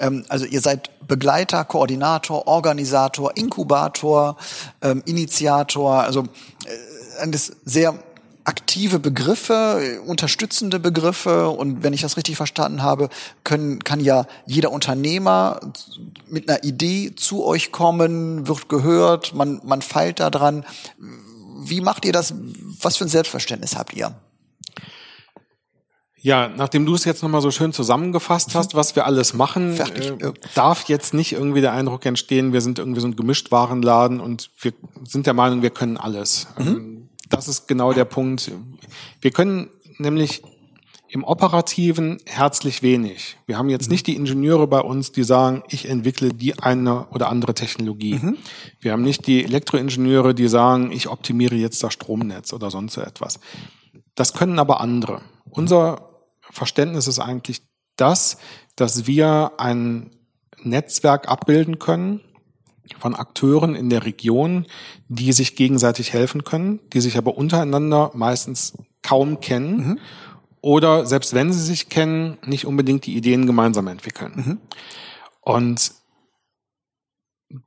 [0.00, 4.36] ähm, also ihr seid Begleiter, Koordinator, Organisator, Inkubator,
[4.82, 6.24] ähm, Initiator, also
[6.64, 7.94] äh, das sehr
[8.42, 13.10] aktive Begriffe, unterstützende Begriffe und wenn ich das richtig verstanden habe,
[13.44, 15.60] können, kann ja jeder Unternehmer
[16.28, 20.64] mit einer Idee zu euch kommen, wird gehört, man, man feilt da dran.
[21.68, 22.34] Wie macht ihr das?
[22.80, 24.14] Was für ein Selbstverständnis habt ihr?
[26.22, 30.32] Ja, nachdem du es jetzt nochmal so schön zusammengefasst hast, was wir alles machen, äh,
[30.54, 34.72] darf jetzt nicht irgendwie der Eindruck entstehen, wir sind irgendwie so ein Gemischtwarenladen und wir
[35.02, 36.46] sind der Meinung, wir können alles.
[36.58, 36.66] Mhm.
[36.66, 38.52] Ähm, das ist genau der Punkt.
[39.20, 40.42] Wir können nämlich
[41.12, 43.36] im Operativen herzlich wenig.
[43.44, 43.92] Wir haben jetzt mhm.
[43.92, 48.14] nicht die Ingenieure bei uns, die sagen, ich entwickle die eine oder andere Technologie.
[48.14, 48.38] Mhm.
[48.80, 53.02] Wir haben nicht die Elektroingenieure, die sagen, ich optimiere jetzt das Stromnetz oder sonst so
[53.02, 53.40] etwas.
[54.14, 55.20] Das können aber andere.
[55.50, 56.08] Unser
[56.40, 57.60] Verständnis ist eigentlich
[57.96, 58.38] das,
[58.74, 60.12] dass wir ein
[60.62, 62.22] Netzwerk abbilden können
[62.98, 64.66] von Akteuren in der Region,
[65.08, 69.76] die sich gegenseitig helfen können, die sich aber untereinander meistens kaum kennen.
[69.76, 69.98] Mhm
[70.62, 74.32] oder selbst wenn sie sich kennen, nicht unbedingt die Ideen gemeinsam entwickeln.
[74.34, 74.58] Mhm.
[75.40, 75.92] Und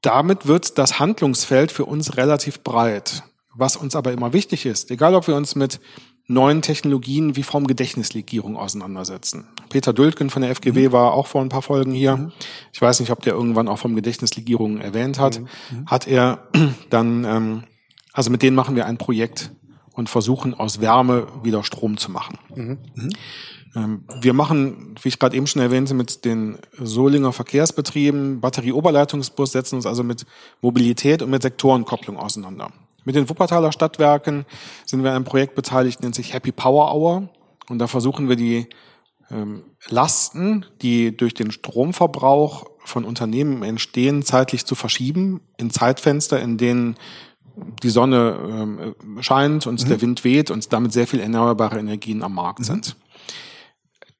[0.01, 3.23] damit wird das Handlungsfeld für uns relativ breit.
[3.53, 5.79] Was uns aber immer wichtig ist, egal ob wir uns mit
[6.27, 9.47] neuen Technologien wie Formgedächtnislegierung auseinandersetzen.
[9.69, 10.91] Peter Dültgen von der FGW mhm.
[10.91, 12.17] war auch vor ein paar Folgen hier.
[12.17, 12.31] Mhm.
[12.73, 15.39] Ich weiß nicht, ob der irgendwann auch Formgedächtnislegierung erwähnt hat.
[15.39, 15.47] Mhm.
[15.71, 15.85] mhm.
[15.85, 16.47] Hat er
[16.89, 17.63] dann, ähm,
[18.13, 19.51] also mit denen machen wir ein Projekt
[19.95, 22.37] und versuchen aus Wärme wieder Strom zu machen.
[22.53, 22.77] Mhm.
[22.95, 24.03] Mhm.
[24.21, 29.85] Wir machen, wie ich gerade eben schon erwähnte, mit den Solinger Verkehrsbetrieben Batterieoberleitungsbus, setzen uns
[29.85, 30.25] also mit
[30.61, 32.71] Mobilität und mit Sektorenkopplung auseinander.
[33.03, 34.45] Mit den Wuppertaler Stadtwerken
[34.85, 37.29] sind wir an einem Projekt beteiligt, nennt sich Happy Power Hour.
[37.69, 38.67] Und da versuchen wir die
[39.29, 46.57] ähm, Lasten, die durch den Stromverbrauch von Unternehmen entstehen, zeitlich zu verschieben in Zeitfenster, in
[46.57, 46.95] denen
[47.83, 49.87] die Sonne ähm, scheint und mhm.
[49.87, 52.63] der Wind weht und damit sehr viel erneuerbare Energien am Markt mhm.
[52.63, 52.95] sind.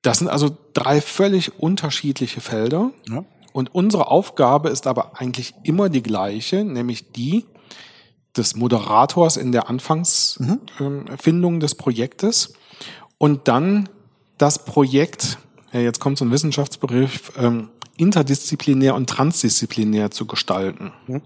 [0.02, 2.92] Das sind also drei völlig unterschiedliche Felder.
[3.10, 3.26] Ja.
[3.54, 7.46] Und unsere Aufgabe ist aber eigentlich immer die gleiche, nämlich die
[8.38, 11.60] des Moderators in der Anfangsfindung mhm.
[11.60, 12.54] des Projektes
[13.18, 13.88] und dann
[14.38, 15.38] das Projekt,
[15.72, 20.92] ja, jetzt kommt so ein Wissenschaftsbegriff, ähm, interdisziplinär und transdisziplinär zu gestalten.
[21.08, 21.22] Mhm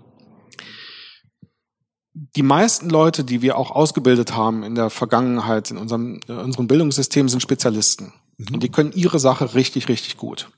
[2.13, 6.67] die meisten Leute, die wir auch ausgebildet haben in der Vergangenheit in unserem, in unserem
[6.67, 8.13] Bildungssystem, sind Spezialisten.
[8.37, 8.55] Mhm.
[8.55, 10.49] Und die können ihre Sache richtig, richtig gut.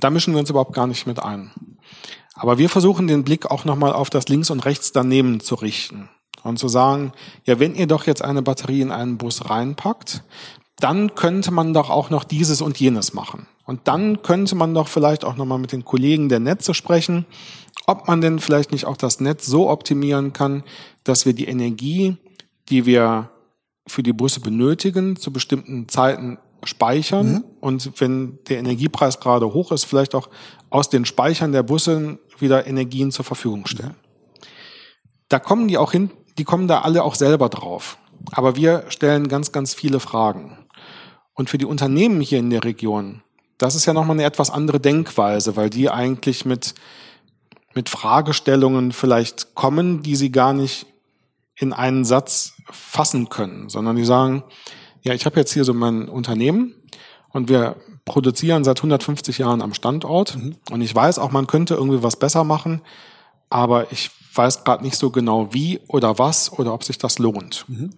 [0.00, 1.52] Da mischen wir uns überhaupt gar nicht mit ein.
[2.34, 6.08] Aber wir versuchen den Blick auch nochmal auf das Links und Rechts daneben zu richten.
[6.42, 7.12] Und zu sagen,
[7.44, 10.24] ja, wenn ihr doch jetzt eine Batterie in einen Bus reinpackt,
[10.78, 13.46] dann könnte man doch auch noch dieses und jenes machen.
[13.64, 17.26] Und dann könnte man doch vielleicht auch nochmal mit den Kollegen der Netze sprechen
[17.86, 20.64] ob man denn vielleicht nicht auch das Netz so optimieren kann,
[21.04, 22.16] dass wir die Energie,
[22.68, 23.30] die wir
[23.86, 27.44] für die Busse benötigen, zu bestimmten Zeiten speichern mhm.
[27.60, 30.30] und wenn der Energiepreis gerade hoch ist, vielleicht auch
[30.70, 33.96] aus den Speichern der Busse wieder Energien zur Verfügung stellen.
[35.28, 37.98] Da kommen die auch hin, die kommen da alle auch selber drauf.
[38.32, 40.56] Aber wir stellen ganz, ganz viele Fragen.
[41.34, 43.22] Und für die Unternehmen hier in der Region,
[43.64, 46.74] das ist ja nochmal eine etwas andere Denkweise, weil die eigentlich mit
[47.74, 50.86] mit Fragestellungen vielleicht kommen, die sie gar nicht
[51.56, 54.44] in einen Satz fassen können, sondern die sagen,
[55.02, 56.74] ja, ich habe jetzt hier so mein Unternehmen
[57.30, 60.56] und wir produzieren seit 150 Jahren am Standort mhm.
[60.70, 62.82] und ich weiß auch, man könnte irgendwie was besser machen,
[63.48, 67.64] aber ich weiß gerade nicht so genau wie oder was oder ob sich das lohnt.
[67.68, 67.90] Mhm.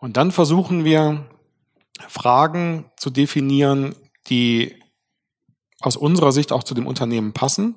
[0.00, 1.24] Und dann versuchen wir
[2.08, 3.94] Fragen zu definieren,
[4.28, 4.74] die
[5.80, 7.74] aus unserer Sicht auch zu dem Unternehmen passen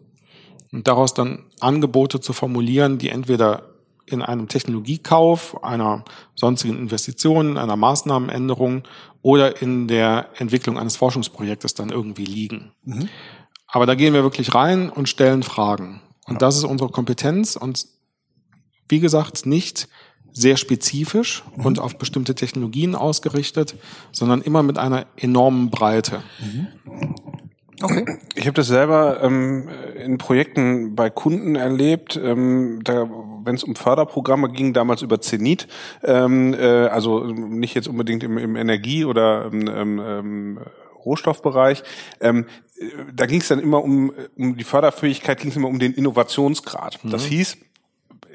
[0.71, 6.03] und daraus dann Angebote zu formulieren, die entweder in einem Technologiekauf, einer
[6.35, 8.83] sonstigen Investition, einer Maßnahmenänderung
[9.21, 12.71] oder in der Entwicklung eines Forschungsprojektes dann irgendwie liegen.
[12.83, 13.09] Mhm.
[13.67, 16.01] Aber da gehen wir wirklich rein und stellen Fragen.
[16.25, 16.39] Und ja.
[16.39, 17.85] das ist unsere Kompetenz und
[18.87, 19.87] wie gesagt, nicht
[20.39, 21.65] sehr spezifisch mhm.
[21.65, 23.75] und auf bestimmte Technologien ausgerichtet,
[24.11, 26.23] sondern immer mit einer enormen Breite.
[26.39, 26.67] Mhm.
[27.81, 28.05] Okay.
[28.35, 33.09] Ich habe das selber ähm, in Projekten bei Kunden erlebt, ähm, da,
[33.45, 35.67] wenn es um Förderprogramme ging, damals über Zenit,
[36.03, 40.59] ähm, äh, also nicht jetzt unbedingt im, im Energie- oder ähm, ähm,
[41.05, 41.83] Rohstoffbereich.
[42.19, 42.47] Ähm,
[43.13, 47.03] da ging es dann immer um, um die Förderfähigkeit, ging es immer um den Innovationsgrad.
[47.03, 47.11] Mhm.
[47.11, 47.57] Das hieß,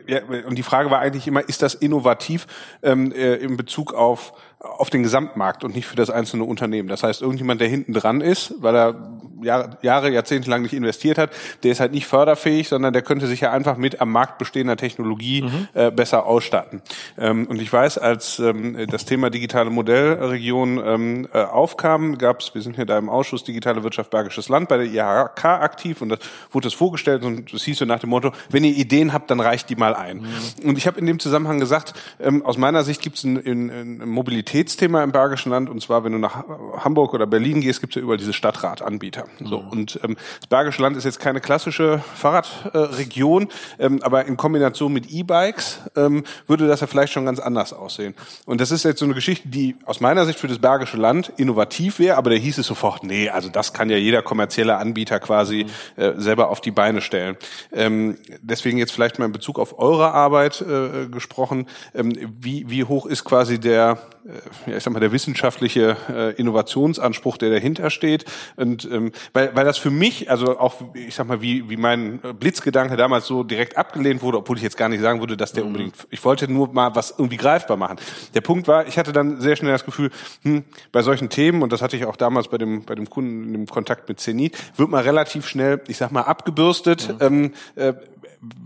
[0.06, 2.46] ja, und die Frage war eigentlich immer, ist das innovativ
[2.82, 4.32] ähm, äh, in Bezug auf
[4.64, 6.88] auf den Gesamtmarkt und nicht für das einzelne Unternehmen.
[6.88, 8.94] Das heißt, irgendjemand, der hinten dran ist, weil er
[9.42, 11.30] Jahre, Jahre Jahrzehnte lang nicht investiert hat,
[11.62, 14.76] der ist halt nicht förderfähig, sondern der könnte sich ja einfach mit am Markt bestehender
[14.76, 15.68] Technologie mhm.
[15.74, 16.82] äh, besser ausstatten.
[17.18, 22.54] Ähm, und ich weiß, als ähm, das Thema digitale Modellregion ähm, äh, aufkam, gab es,
[22.54, 26.08] wir sind hier da im Ausschuss Digitale Wirtschaft Bergisches Land bei der IHK aktiv und
[26.08, 29.30] das wurde das vorgestellt und es hieß so nach dem Motto, wenn ihr Ideen habt,
[29.30, 30.18] dann reicht die mal ein.
[30.18, 30.68] Mhm.
[30.68, 33.70] Und ich habe in dem Zusammenhang gesagt, ähm, aus meiner Sicht gibt es ein, ein,
[33.70, 34.08] ein
[34.54, 36.44] Mobilitätsthema im Bergischen Land und zwar, wenn du nach
[36.78, 39.24] Hamburg oder Berlin gehst, gibt es ja überall diese Stadtradanbieter.
[39.44, 39.68] So, mhm.
[39.68, 44.92] und ähm, das Bergische Land ist jetzt keine klassische Fahrradregion, äh, ähm, aber in Kombination
[44.92, 48.14] mit E-Bikes ähm, würde das ja vielleicht schon ganz anders aussehen.
[48.46, 51.32] Und das ist jetzt so eine Geschichte, die aus meiner Sicht für das Bergische Land
[51.36, 55.18] innovativ wäre, aber da hieß es sofort, nee, also das kann ja jeder kommerzielle Anbieter
[55.18, 56.02] quasi mhm.
[56.02, 57.36] äh, selber auf die Beine stellen.
[57.72, 61.66] Ähm, deswegen jetzt vielleicht mal in Bezug auf eure Arbeit äh, gesprochen.
[61.92, 66.34] Ähm, wie, wie hoch ist quasi der, äh, ja, ich sag mal, der wissenschaftliche äh,
[66.34, 68.24] Innovationsanspruch, der dahinter steht?
[68.56, 72.20] Und ähm, weil, weil das für mich, also auch, ich sag mal, wie, wie mein
[72.38, 75.64] Blitzgedanke damals so direkt abgelehnt wurde, obwohl ich jetzt gar nicht sagen würde, dass der
[75.64, 75.68] mhm.
[75.68, 77.98] unbedingt, ich wollte nur mal was irgendwie greifbar machen.
[78.34, 80.10] Der Punkt war, ich hatte dann sehr schnell das Gefühl,
[80.42, 83.54] hm, bei solchen Themen, und das hatte ich auch damals bei dem, bei dem Kunden
[83.54, 87.16] im Kontakt mit Zenit, wird man relativ schnell, ich sag mal, abgebürstet, mhm.
[87.20, 87.94] ähm, äh,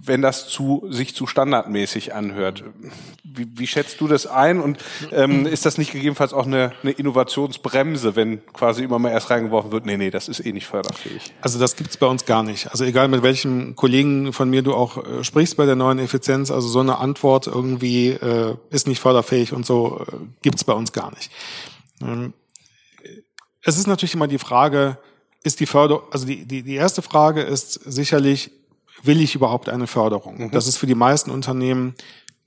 [0.03, 2.65] wenn das zu sich zu standardmäßig anhört.
[3.23, 4.79] Wie, wie schätzt du das ein und
[5.13, 9.71] ähm, ist das nicht gegebenenfalls auch eine, eine Innovationsbremse, wenn quasi immer mal erst reingeworfen
[9.71, 11.33] wird, nee, nee, das ist eh nicht förderfähig?
[11.41, 12.71] Also das gibt's bei uns gar nicht.
[12.71, 16.51] Also egal mit welchem Kollegen von mir du auch äh, sprichst bei der neuen Effizienz,
[16.51, 20.93] also so eine Antwort irgendwie äh, ist nicht förderfähig und so äh, gibt's bei uns
[20.93, 21.31] gar nicht.
[22.01, 22.33] Ähm,
[23.63, 24.99] es ist natürlich immer die Frage,
[25.45, 28.51] ist die Förderung, also die, die, die erste Frage ist sicherlich,
[29.03, 30.39] will ich überhaupt eine Förderung?
[30.39, 30.51] Mhm.
[30.51, 31.95] Das ist für die meisten Unternehmen,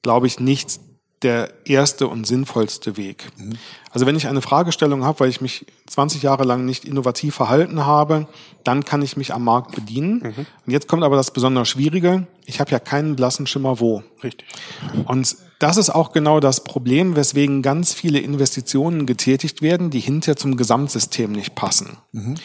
[0.02, 0.80] glaube ich, nicht
[1.22, 3.30] der erste und sinnvollste Weg.
[3.38, 3.54] Mhm.
[3.92, 7.86] Also wenn ich eine Fragestellung habe, weil ich mich 20 Jahre lang nicht innovativ verhalten
[7.86, 8.28] habe,
[8.64, 10.24] dann kann ich mich am Markt bedienen.
[10.24, 10.46] Mhm.
[10.66, 12.26] Und jetzt kommt aber das besonders Schwierige.
[12.46, 14.02] Ich habe ja keinen blassen Schimmer wo.
[14.24, 14.48] Richtig.
[15.06, 20.38] Und das ist auch genau das Problem, weswegen ganz viele Investitionen getätigt werden, die hinterher
[20.38, 21.98] zum Gesamtsystem nicht passen.
[22.14, 22.36] Mhm.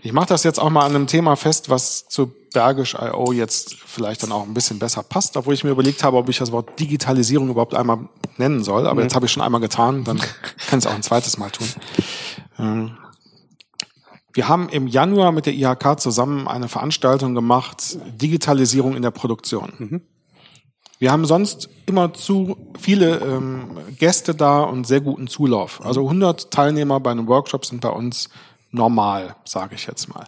[0.00, 4.22] Ich mache das jetzt auch mal an einem Thema fest, was zu Bergisch.io jetzt vielleicht
[4.22, 6.78] dann auch ein bisschen besser passt, obwohl ich mir überlegt habe, ob ich das Wort
[6.80, 8.86] Digitalisierung überhaupt einmal nennen soll.
[8.86, 9.06] Aber mhm.
[9.06, 10.18] jetzt habe ich schon einmal getan, dann
[10.68, 11.68] kann ich es auch ein zweites Mal tun.
[12.58, 12.98] Ähm,
[14.32, 19.72] wir haben im Januar mit der IHK zusammen eine Veranstaltung gemacht, Digitalisierung in der Produktion.
[19.78, 20.00] Mhm.
[20.98, 25.84] Wir haben sonst immer zu viele ähm, Gäste da und sehr guten Zulauf.
[25.84, 28.28] Also 100 Teilnehmer bei einem Workshop sind bei uns
[28.72, 30.26] normal, sage ich jetzt mal.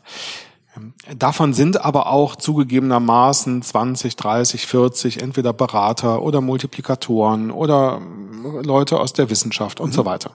[1.17, 8.01] Davon sind aber auch zugegebenermaßen 20, 30, 40 entweder Berater oder Multiplikatoren oder
[8.63, 9.95] Leute aus der Wissenschaft und mhm.
[9.95, 10.33] so weiter.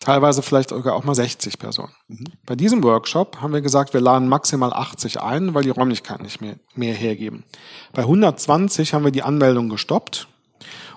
[0.00, 1.92] Teilweise vielleicht sogar auch mal 60 Personen.
[2.08, 2.24] Mhm.
[2.44, 6.40] Bei diesem Workshop haben wir gesagt, wir laden maximal 80 ein, weil die Räumlichkeiten nicht
[6.40, 7.44] mehr, mehr hergeben.
[7.92, 10.26] Bei 120 haben wir die Anmeldung gestoppt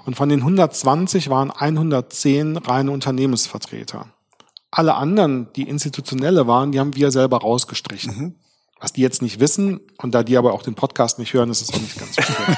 [0.06, 4.08] und von den 120 waren 110 reine Unternehmensvertreter.
[4.78, 8.18] Alle anderen, die institutionelle waren, die haben wir selber rausgestrichen.
[8.18, 8.36] Mhm.
[8.78, 11.62] Was die jetzt nicht wissen, und da die aber auch den Podcast nicht hören, ist
[11.62, 12.58] es auch nicht ganz so schwer.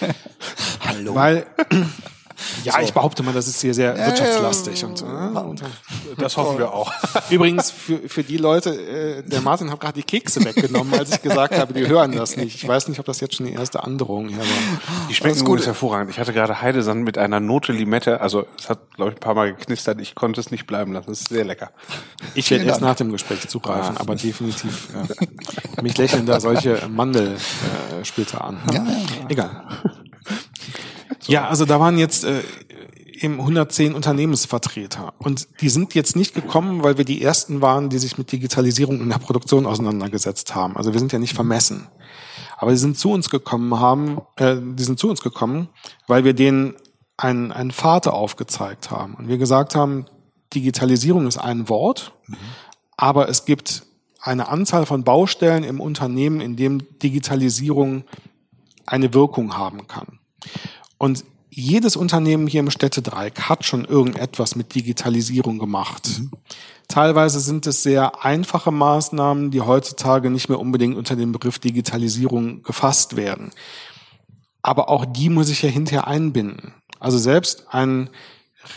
[0.80, 1.14] Hallo.
[1.14, 1.46] Weil
[2.64, 2.78] ja, so.
[2.80, 4.84] ich behaupte mal, das ist hier sehr wirtschaftslastig.
[4.84, 5.62] Und, äh, und,
[6.18, 6.92] das hoffen wir auch.
[7.30, 11.22] Übrigens, für, für die Leute, äh, der Martin hat gerade die Kekse weggenommen, als ich
[11.22, 12.54] gesagt habe, die hören das nicht.
[12.54, 14.46] Ich weiß nicht, ob das jetzt schon die erste Androhung hier war.
[15.08, 16.10] Die schmecken gut hervorragend.
[16.10, 19.34] Ich hatte gerade Heidesand mit einer Note Limette, also es hat, glaube ich, ein paar
[19.34, 20.00] Mal geknistert.
[20.00, 21.10] Ich konnte es nicht bleiben lassen.
[21.10, 21.70] Es ist sehr lecker.
[22.34, 24.00] Ich werde erst nach dem Gespräch zugreifen, ah.
[24.00, 24.88] aber definitiv.
[24.94, 25.82] Ja.
[25.82, 28.58] Mich lächeln da solche Mandelsplitter äh, an.
[28.72, 29.28] Ja, ja.
[29.28, 29.64] Egal.
[31.20, 31.32] So.
[31.32, 32.42] Ja, also da waren jetzt äh,
[33.20, 35.12] eben 110 Unternehmensvertreter.
[35.18, 39.00] Und die sind jetzt nicht gekommen, weil wir die ersten waren, die sich mit Digitalisierung
[39.00, 40.76] in der Produktion auseinandergesetzt haben.
[40.76, 41.88] Also wir sind ja nicht vermessen.
[42.56, 45.68] Aber die sind zu uns gekommen haben, äh, die sind zu uns gekommen,
[46.06, 46.74] weil wir denen
[47.16, 49.14] einen, einen Vater aufgezeigt haben.
[49.14, 50.06] Und wir gesagt haben,
[50.54, 52.36] Digitalisierung ist ein Wort, mhm.
[52.96, 53.84] aber es gibt
[54.20, 58.04] eine Anzahl von Baustellen im Unternehmen, in dem Digitalisierung
[58.84, 60.18] eine Wirkung haben kann.
[61.00, 66.20] Und jedes Unternehmen hier im Städtedreieck hat schon irgendetwas mit Digitalisierung gemacht.
[66.20, 66.30] Mhm.
[66.88, 72.62] Teilweise sind es sehr einfache Maßnahmen, die heutzutage nicht mehr unbedingt unter dem Begriff Digitalisierung
[72.62, 73.50] gefasst werden.
[74.60, 76.74] Aber auch die muss ich ja hinterher einbinden.
[76.98, 78.10] Also selbst ein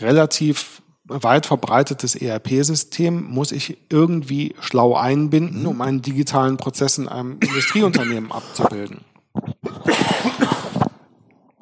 [0.00, 5.68] relativ weit verbreitetes ERP-System muss ich irgendwie schlau einbinden, mhm.
[5.68, 9.04] um einen digitalen Prozess in einem Industrieunternehmen abzubilden.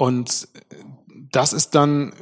[0.02, 0.48] Und
[1.30, 2.12] das ist dann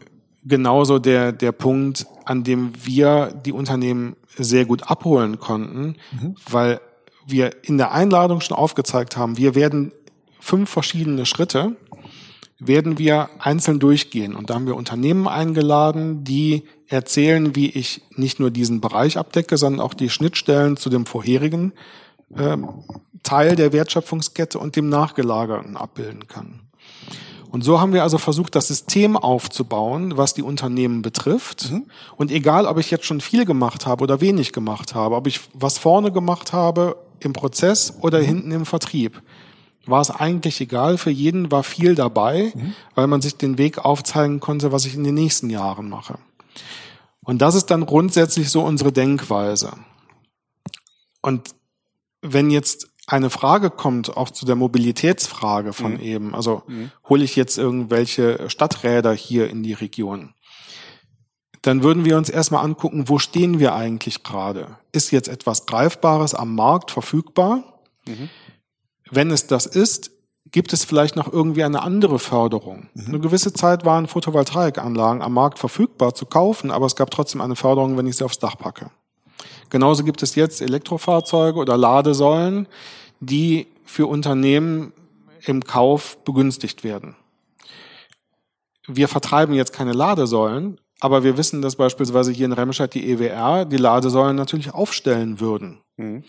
[0.44, 6.34] genauso der, der Punkt, an dem wir die Unternehmen sehr gut abholen konnten, mhm.
[6.50, 6.82] weil
[7.26, 9.92] wir in der Einladung schon aufgezeigt haben, wir werden
[10.40, 11.74] fünf verschiedene Schritte
[12.58, 14.36] werden wir einzeln durchgehen.
[14.36, 19.56] Und da haben wir Unternehmen eingeladen, die erzählen, wie ich nicht nur diesen Bereich abdecke,
[19.56, 21.72] sondern auch die Schnittstellen zu dem vorherigen
[22.36, 22.58] äh,
[23.22, 26.69] Teil der Wertschöpfungskette und dem Nachgelagerten abbilden kann.
[27.50, 31.72] Und so haben wir also versucht, das System aufzubauen, was die Unternehmen betrifft.
[31.72, 31.86] Mhm.
[32.16, 35.40] Und egal, ob ich jetzt schon viel gemacht habe oder wenig gemacht habe, ob ich
[35.52, 38.24] was vorne gemacht habe im Prozess oder mhm.
[38.24, 39.20] hinten im Vertrieb,
[39.84, 40.96] war es eigentlich egal.
[40.96, 42.74] Für jeden war viel dabei, mhm.
[42.94, 46.18] weil man sich den Weg aufzeigen konnte, was ich in den nächsten Jahren mache.
[47.24, 49.72] Und das ist dann grundsätzlich so unsere Denkweise.
[51.20, 51.50] Und
[52.22, 56.00] wenn jetzt eine Frage kommt, auch zu der Mobilitätsfrage von mhm.
[56.00, 56.92] eben, also mhm.
[57.08, 60.34] hole ich jetzt irgendwelche Stadträder hier in die Region,
[61.62, 64.78] dann würden wir uns erstmal angucken, wo stehen wir eigentlich gerade?
[64.92, 67.80] Ist jetzt etwas Greifbares am Markt verfügbar?
[68.06, 68.30] Mhm.
[69.10, 70.12] Wenn es das ist,
[70.52, 72.88] gibt es vielleicht noch irgendwie eine andere Förderung.
[72.94, 73.06] Mhm.
[73.06, 77.56] Eine gewisse Zeit waren Photovoltaikanlagen am Markt verfügbar zu kaufen, aber es gab trotzdem eine
[77.56, 78.90] Förderung, wenn ich sie aufs Dach packe.
[79.70, 82.68] Genauso gibt es jetzt Elektrofahrzeuge oder Ladesäulen,
[83.20, 84.92] die für Unternehmen
[85.46, 87.16] im Kauf begünstigt werden.
[88.86, 93.64] Wir vertreiben jetzt keine Ladesäulen, aber wir wissen, dass beispielsweise hier in Remscheid die EWR
[93.64, 95.80] die Ladesäulen natürlich aufstellen würden.
[95.96, 96.24] Mhm.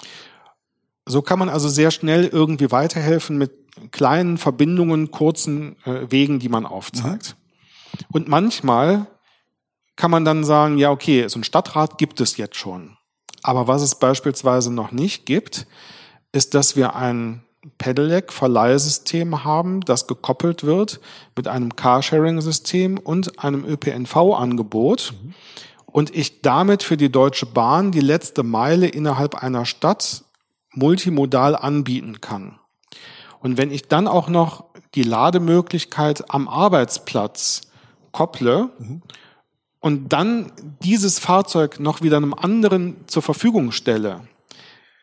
[1.05, 3.51] So kann man also sehr schnell irgendwie weiterhelfen mit
[3.91, 7.35] kleinen Verbindungen, kurzen äh, Wegen, die man aufzeigt.
[7.35, 8.05] Mhm.
[8.11, 9.07] Und manchmal
[9.95, 12.97] kann man dann sagen, ja, okay, so ein Stadtrat gibt es jetzt schon.
[13.43, 15.67] Aber was es beispielsweise noch nicht gibt,
[16.31, 17.43] ist, dass wir ein
[17.77, 20.99] Pedelec-Verleihsystem haben, das gekoppelt wird
[21.35, 25.13] mit einem Carsharing-System und einem ÖPNV-Angebot.
[25.13, 25.33] Mhm.
[25.85, 30.23] Und ich damit für die Deutsche Bahn die letzte Meile innerhalb einer Stadt
[30.73, 32.59] multimodal anbieten kann.
[33.39, 37.61] Und wenn ich dann auch noch die Lademöglichkeit am Arbeitsplatz
[38.11, 39.01] kopple mhm.
[39.81, 40.51] Und dann
[40.83, 44.21] dieses Fahrzeug noch wieder einem anderen zur Verfügung stelle,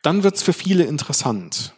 [0.02, 1.74] dann wird's für viele interessant.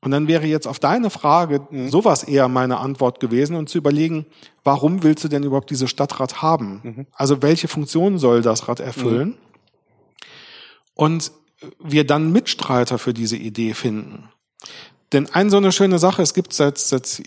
[0.00, 4.26] Und dann wäre jetzt auf deine Frage sowas eher meine Antwort gewesen und zu überlegen,
[4.62, 6.80] warum willst du denn überhaupt dieses Stadtrad haben?
[6.82, 7.06] Mhm.
[7.12, 9.28] Also welche Funktion soll das Rad erfüllen?
[9.28, 9.34] Mhm.
[10.94, 11.32] Und
[11.80, 14.28] wir dann Mitstreiter für diese Idee finden.
[15.12, 17.22] Denn eine so eine schöne Sache, es gibt seit, seit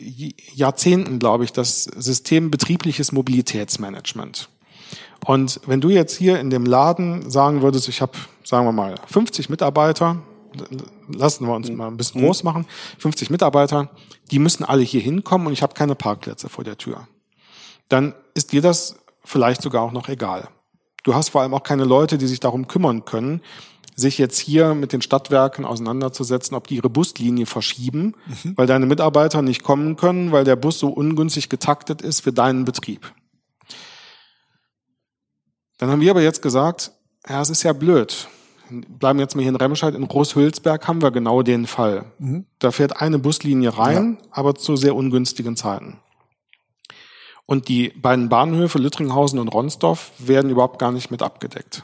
[0.53, 4.49] Jahrzehnten, glaube ich, das System betriebliches Mobilitätsmanagement.
[5.25, 8.95] Und wenn du jetzt hier in dem Laden sagen würdest, ich habe, sagen wir mal,
[9.07, 10.17] 50 Mitarbeiter,
[11.07, 12.65] lassen wir uns mal ein bisschen groß machen,
[12.99, 13.89] 50 Mitarbeiter,
[14.31, 17.07] die müssen alle hier hinkommen und ich habe keine Parkplätze vor der Tür.
[17.87, 20.49] Dann ist dir das vielleicht sogar auch noch egal.
[21.03, 23.41] Du hast vor allem auch keine Leute, die sich darum kümmern können,
[23.95, 28.53] sich jetzt hier mit den Stadtwerken auseinanderzusetzen, ob die ihre Buslinie verschieben, mhm.
[28.55, 32.65] weil deine Mitarbeiter nicht kommen können, weil der Bus so ungünstig getaktet ist für deinen
[32.65, 33.13] Betrieb.
[35.81, 36.91] Dann haben wir aber jetzt gesagt,
[37.27, 38.27] ja, es ist ja blöd.
[38.69, 39.95] Bleiben jetzt mal hier in Remscheid.
[39.95, 42.05] In Großhülsberg haben wir genau den Fall.
[42.19, 42.45] Mhm.
[42.59, 44.27] Da fährt eine Buslinie rein, ja.
[44.29, 45.99] aber zu sehr ungünstigen Zeiten.
[47.47, 51.83] Und die beiden Bahnhöfe Lüttringhausen und Ronsdorf werden überhaupt gar nicht mit abgedeckt.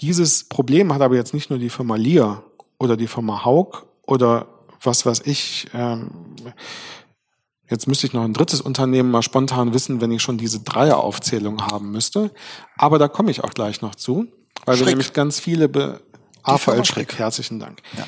[0.00, 2.42] Dieses Problem hat aber jetzt nicht nur die Firma Lear
[2.80, 4.48] oder die Firma Haug oder
[4.82, 5.68] was weiß ich.
[5.72, 6.10] Ähm,
[7.72, 11.66] jetzt müsste ich noch ein drittes Unternehmen mal spontan wissen, wenn ich schon diese Dreieraufzählung
[11.66, 12.30] haben müsste.
[12.76, 14.28] Aber da komme ich auch gleich noch zu,
[14.64, 14.86] weil Schreck.
[14.86, 16.00] wir nämlich ganz viele Be
[16.44, 17.82] AVL Schreck, herzlichen Dank.
[17.96, 18.04] Ja.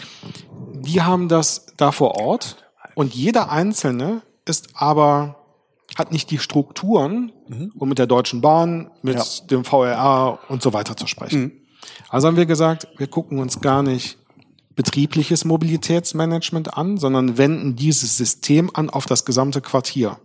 [0.74, 2.56] Die haben das da vor Ort
[2.94, 5.36] und jeder einzelne ist aber
[5.96, 7.72] hat nicht die Strukturen, mhm.
[7.78, 9.46] um mit der Deutschen Bahn, mit ja.
[9.46, 11.40] dem VRA und so weiter zu sprechen.
[11.40, 11.52] Mhm.
[12.08, 14.18] Also haben wir gesagt, wir gucken uns gar nicht
[14.76, 20.18] betriebliches Mobilitätsmanagement an, sondern wenden dieses System an auf das gesamte Quartier.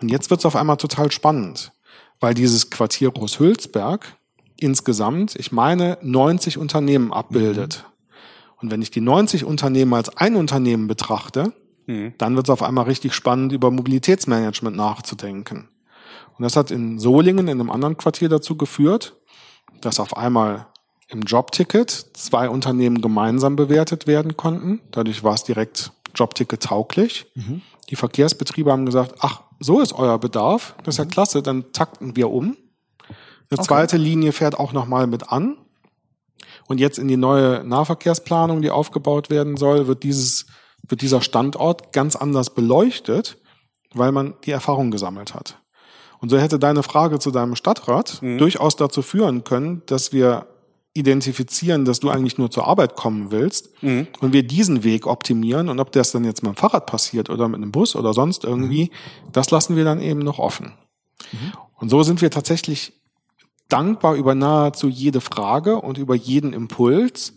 [0.00, 1.72] Und jetzt wird es auf einmal total spannend,
[2.20, 4.16] weil dieses Quartier Großhülsberg
[4.56, 7.86] insgesamt, ich meine, 90 Unternehmen abbildet.
[8.60, 11.52] Und wenn ich die 90 Unternehmen als ein Unternehmen betrachte,
[11.86, 12.14] mhm.
[12.18, 15.68] dann wird es auf einmal richtig spannend, über Mobilitätsmanagement nachzudenken.
[16.36, 19.16] Und das hat in Solingen, in einem anderen Quartier dazu geführt,
[19.80, 20.66] dass auf einmal
[21.10, 24.80] im Jobticket zwei Unternehmen gemeinsam bewertet werden konnten.
[24.92, 27.26] Dadurch war es direkt Jobticket tauglich.
[27.34, 27.62] Mhm.
[27.88, 30.74] Die Verkehrsbetriebe haben gesagt, ach, so ist euer Bedarf.
[30.84, 31.10] Das ist ja mhm.
[31.10, 32.56] klasse, dann takten wir um.
[33.50, 33.62] Eine okay.
[33.62, 35.56] zweite Linie fährt auch nochmal mit an.
[36.68, 40.46] Und jetzt in die neue Nahverkehrsplanung, die aufgebaut werden soll, wird dieses,
[40.86, 43.38] wird dieser Standort ganz anders beleuchtet,
[43.92, 45.58] weil man die Erfahrung gesammelt hat.
[46.20, 48.38] Und so hätte deine Frage zu deinem Stadtrat mhm.
[48.38, 50.46] durchaus dazu führen können, dass wir
[50.92, 54.08] identifizieren, dass du eigentlich nur zur Arbeit kommen willst mhm.
[54.20, 57.46] und wir diesen Weg optimieren und ob das dann jetzt mit dem Fahrrad passiert oder
[57.46, 59.32] mit einem Bus oder sonst irgendwie, mhm.
[59.32, 60.72] das lassen wir dann eben noch offen.
[61.32, 61.52] Mhm.
[61.76, 62.92] Und so sind wir tatsächlich
[63.68, 67.34] dankbar über nahezu jede Frage und über jeden Impuls,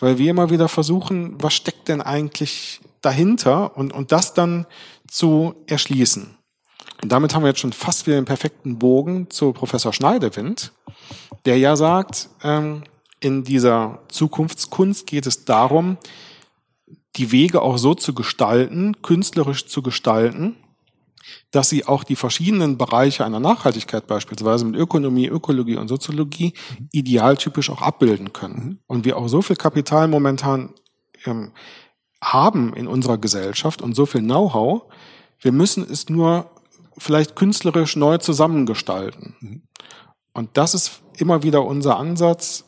[0.00, 4.66] weil wir immer wieder versuchen, was steckt denn eigentlich dahinter und, und das dann
[5.08, 6.36] zu erschließen.
[7.02, 10.72] Und damit haben wir jetzt schon fast wieder den perfekten Bogen zu Professor Schneidewind,
[11.48, 12.82] der ja sagt, ähm,
[13.20, 15.96] in dieser Zukunftskunst geht es darum,
[17.16, 20.56] die Wege auch so zu gestalten, künstlerisch zu gestalten,
[21.50, 26.52] dass sie auch die verschiedenen Bereiche einer Nachhaltigkeit beispielsweise mit Ökonomie, Ökologie und Soziologie
[26.92, 28.80] idealtypisch auch abbilden können.
[28.86, 30.74] Und wir auch so viel Kapital momentan
[31.24, 31.52] ähm,
[32.22, 34.82] haben in unserer Gesellschaft und so viel Know-how,
[35.40, 36.50] wir müssen es nur
[36.98, 39.34] vielleicht künstlerisch neu zusammengestalten.
[39.40, 39.62] Mhm.
[40.34, 42.64] Und das ist immer wieder unser Ansatz,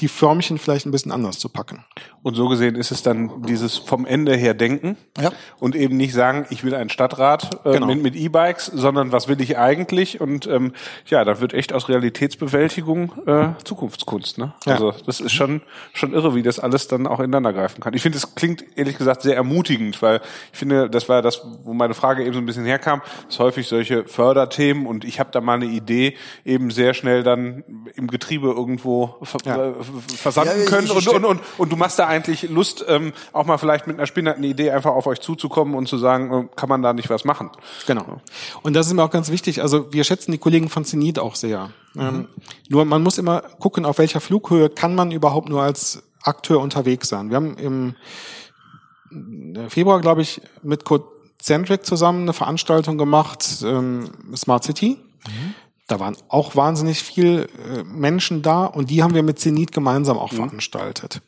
[0.00, 1.84] die Förmchen vielleicht ein bisschen anders zu packen.
[2.28, 5.32] Und so gesehen ist es dann dieses vom Ende her denken ja.
[5.60, 7.86] und eben nicht sagen, ich will ein Stadtrat äh, genau.
[7.86, 10.20] mit, mit E-Bikes, sondern was will ich eigentlich?
[10.20, 10.74] Und ähm,
[11.06, 14.36] ja, da wird echt aus Realitätsbewältigung äh, Zukunftskunst.
[14.36, 14.52] Ne?
[14.66, 14.74] Ja.
[14.74, 15.62] Also das ist schon
[15.94, 17.94] schon irre, wie das alles dann auch ineinander greifen kann.
[17.94, 20.20] Ich finde, es klingt ehrlich gesagt sehr ermutigend, weil
[20.52, 23.66] ich finde, das war das, wo meine Frage eben so ein bisschen herkam, dass häufig
[23.68, 26.14] solche Förderthemen und ich habe da mal eine Idee
[26.44, 27.64] eben sehr schnell dann
[27.94, 29.16] im Getriebe irgendwo
[29.46, 29.68] ja.
[29.68, 29.72] Äh,
[30.14, 33.86] versanden können und, und, und, und du machst da eigentlich Lust, ähm, auch mal vielleicht
[33.86, 36.92] mit einer spinnenden Idee einfach auf euch zuzukommen und zu sagen, äh, kann man da
[36.92, 37.50] nicht was machen?
[37.86, 38.20] Genau.
[38.62, 39.62] Und das ist mir auch ganz wichtig.
[39.62, 41.70] Also wir schätzen die Kollegen von Zenit auch sehr.
[41.94, 42.00] Mhm.
[42.00, 42.28] Ähm,
[42.68, 47.08] nur man muss immer gucken, auf welcher Flughöhe kann man überhaupt nur als Akteur unterwegs
[47.08, 47.30] sein.
[47.30, 47.94] Wir haben im
[49.68, 51.04] Februar, glaube ich, mit Code
[51.40, 54.98] Centric zusammen eine Veranstaltung gemacht, ähm, Smart City.
[55.26, 55.54] Mhm.
[55.86, 60.18] Da waren auch wahnsinnig viel äh, Menschen da und die haben wir mit Zenit gemeinsam
[60.18, 60.36] auch mhm.
[60.36, 61.22] veranstaltet.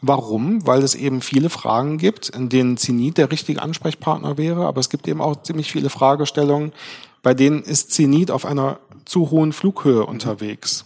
[0.00, 0.66] Warum?
[0.66, 4.90] Weil es eben viele Fragen gibt, in denen Zenit der richtige Ansprechpartner wäre, aber es
[4.90, 6.72] gibt eben auch ziemlich viele Fragestellungen,
[7.22, 10.08] bei denen ist Zenit auf einer zu hohen Flughöhe mhm.
[10.08, 10.84] unterwegs.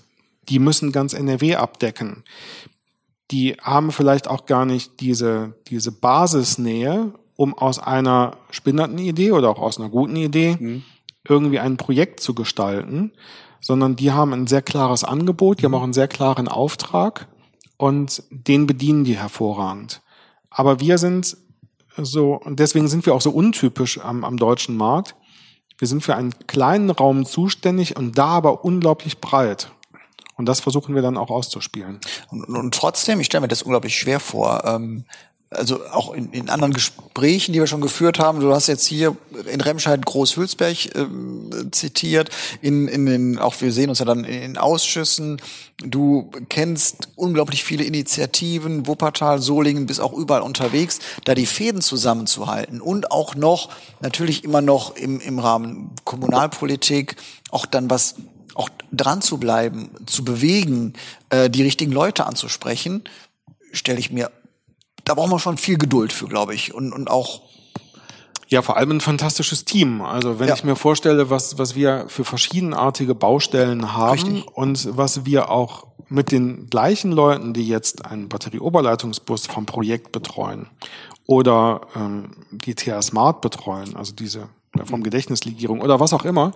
[0.49, 2.25] Die müssen ganz NRW abdecken.
[3.31, 9.51] Die haben vielleicht auch gar nicht diese, diese Basisnähe, um aus einer spinnenden Idee oder
[9.51, 10.83] auch aus einer guten Idee mhm.
[11.29, 13.13] irgendwie ein Projekt zu gestalten,
[13.61, 17.29] sondern die haben ein sehr klares Angebot, die haben auch einen sehr klaren Auftrag
[17.81, 20.03] und den bedienen die hervorragend.
[20.51, 21.39] Aber wir sind
[21.97, 25.15] so, und deswegen sind wir auch so untypisch am, am deutschen Markt.
[25.79, 29.73] Wir sind für einen kleinen Raum zuständig und da aber unglaublich breit.
[30.37, 32.01] Und das versuchen wir dann auch auszuspielen.
[32.29, 35.07] Und, und trotzdem, ich stelle mir das unglaublich schwer vor, ähm,
[35.51, 39.17] also auch in, in anderen Gesprächen, die wir schon geführt haben, du hast jetzt hier
[39.51, 42.31] in Remscheid Groß-Hülsberg ähm, zitiert,
[42.63, 45.43] in, in den, auch wir sehen uns ja dann in den Ausschüssen,
[45.79, 52.81] du kennst unglaublich viele Initiativen, Wuppertal, Solingen, bist auch überall unterwegs, da die Fäden zusammenzuhalten.
[52.81, 53.71] Und auch noch,
[54.01, 57.17] natürlich immer noch im, im Rahmen Kommunalpolitik,
[57.51, 58.15] auch dann was
[58.55, 60.93] auch dran zu bleiben, zu bewegen,
[61.31, 63.03] äh, die richtigen Leute anzusprechen,
[63.73, 64.31] stelle ich mir
[65.11, 66.73] da braucht man schon viel Geduld für, glaube ich.
[66.73, 67.41] Und, und auch
[68.47, 70.03] ja, vor allem ein fantastisches Team.
[70.03, 70.55] Also wenn ja.
[70.55, 74.47] ich mir vorstelle, was, was wir für verschiedenartige Baustellen haben Richtig.
[74.57, 80.69] und was wir auch mit den gleichen Leuten, die jetzt einen Batterieoberleitungsbus vom Projekt betreuen
[81.27, 84.49] oder ähm, die TH Smart betreuen, also diese
[84.85, 86.53] vom Gedächtnislegierung oder was auch immer,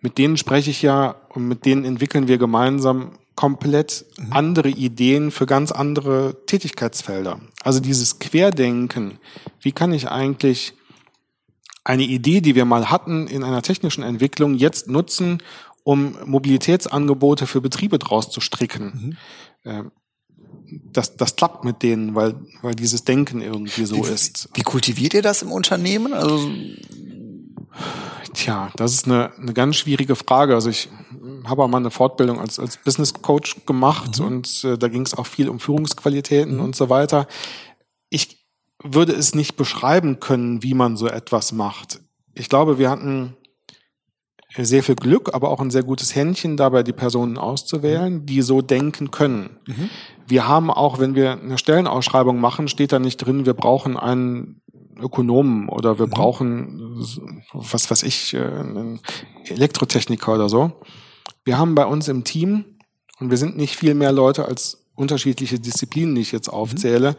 [0.00, 4.32] mit denen spreche ich ja und mit denen entwickeln wir gemeinsam komplett mhm.
[4.32, 7.40] andere Ideen für ganz andere Tätigkeitsfelder.
[7.62, 9.18] Also dieses Querdenken,
[9.60, 10.74] wie kann ich eigentlich
[11.84, 15.42] eine Idee, die wir mal hatten in einer technischen Entwicklung, jetzt nutzen,
[15.84, 19.16] um Mobilitätsangebote für Betriebe draus zu stricken.
[19.64, 19.70] Mhm.
[19.70, 19.92] Ähm,
[20.92, 24.48] das, das klappt mit denen, weil, weil dieses Denken irgendwie so wie, ist.
[24.54, 26.12] Wie kultiviert ihr das im Unternehmen?
[26.14, 26.50] Also
[28.34, 30.54] Tja, das ist eine, eine ganz schwierige Frage.
[30.54, 30.88] Also ich
[31.44, 34.26] habe auch mal eine Fortbildung als, als Business Coach gemacht mhm.
[34.26, 36.62] und äh, da ging es auch viel um Führungsqualitäten mhm.
[36.62, 37.26] und so weiter.
[38.08, 38.46] Ich
[38.82, 42.00] würde es nicht beschreiben können, wie man so etwas macht.
[42.34, 43.36] Ich glaube, wir hatten
[44.58, 48.60] sehr viel Glück, aber auch ein sehr gutes Händchen dabei, die Personen auszuwählen, die so
[48.60, 49.58] denken können.
[49.66, 49.90] Mhm.
[50.26, 54.60] Wir haben auch, wenn wir eine Stellenausschreibung machen, steht da nicht drin, wir brauchen einen
[55.00, 56.10] Ökonomen oder wir mhm.
[56.10, 57.04] brauchen,
[57.52, 59.00] was weiß ich, äh, einen
[59.46, 60.72] Elektrotechniker oder so.
[61.44, 62.64] Wir haben bei uns im Team,
[63.18, 67.16] und wir sind nicht viel mehr Leute als unterschiedliche Disziplinen, die ich jetzt aufzähle.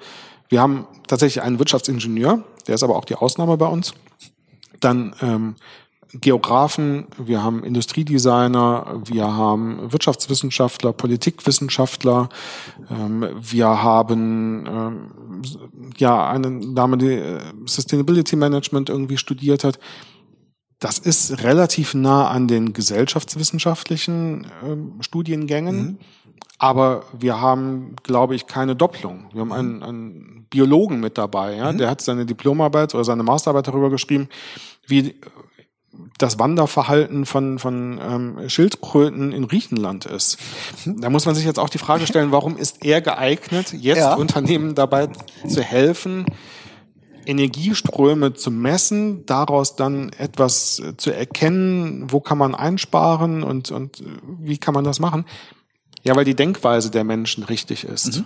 [0.50, 3.94] Wir haben tatsächlich einen Wirtschaftsingenieur, der ist aber auch die Ausnahme bei uns.
[4.80, 5.56] Dann ähm,
[6.16, 12.30] Geografen, wir haben Industriedesigner, wir haben Wirtschaftswissenschaftler, Politikwissenschaftler,
[12.92, 15.42] ähm, wir haben ähm,
[15.98, 19.80] ja eine Dame, die äh, Sustainability Management irgendwie studiert hat.
[20.84, 25.76] Das ist relativ nah an den gesellschaftswissenschaftlichen ähm, Studiengängen.
[25.78, 25.98] Mhm.
[26.58, 29.30] Aber wir haben, glaube ich, keine Doppelung.
[29.32, 31.78] Wir haben einen, einen Biologen mit dabei, ja, mhm.
[31.78, 34.28] der hat seine Diplomarbeit oder seine Masterarbeit darüber geschrieben,
[34.86, 35.16] wie
[36.18, 40.38] das Wanderverhalten von, von ähm, Schildkröten in Griechenland ist.
[40.86, 44.16] Da muss man sich jetzt auch die Frage stellen, warum ist er geeignet, jetzt ja.
[44.16, 45.08] Unternehmen dabei
[45.48, 46.26] zu helfen,
[47.26, 54.04] Energieströme zu messen, daraus dann etwas zu erkennen, wo kann man einsparen und, und
[54.40, 55.26] wie kann man das machen?
[56.04, 58.18] Ja, weil die Denkweise der Menschen richtig ist.
[58.18, 58.26] Mhm.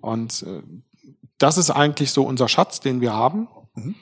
[0.00, 0.62] Und äh,
[1.38, 3.48] das ist eigentlich so unser Schatz, den wir haben.
[3.74, 3.94] Mhm.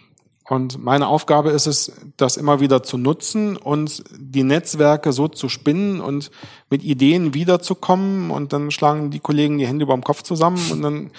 [0.51, 5.49] Und meine Aufgabe ist es, das immer wieder zu nutzen und die Netzwerke so zu
[5.49, 6.33] spinnen und
[6.71, 10.83] mit Ideen wiederzukommen und dann schlagen die Kollegen die Hände über dem Kopf zusammen und
[10.83, 11.13] dann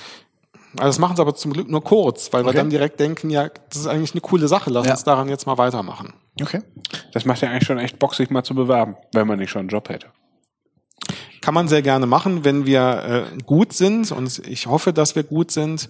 [0.77, 2.53] also das machen sie aber zum Glück nur kurz, weil okay.
[2.53, 4.93] wir dann direkt denken, ja, das ist eigentlich eine coole Sache, lass ja.
[4.93, 6.13] uns daran jetzt mal weitermachen.
[6.41, 6.61] Okay.
[7.13, 9.61] Das macht ja eigentlich schon echt Bock, sich mal zu bewerben, wenn man nicht schon
[9.61, 10.07] einen Job hätte.
[11.41, 15.23] Kann man sehr gerne machen, wenn wir äh, gut sind und ich hoffe, dass wir
[15.23, 15.89] gut sind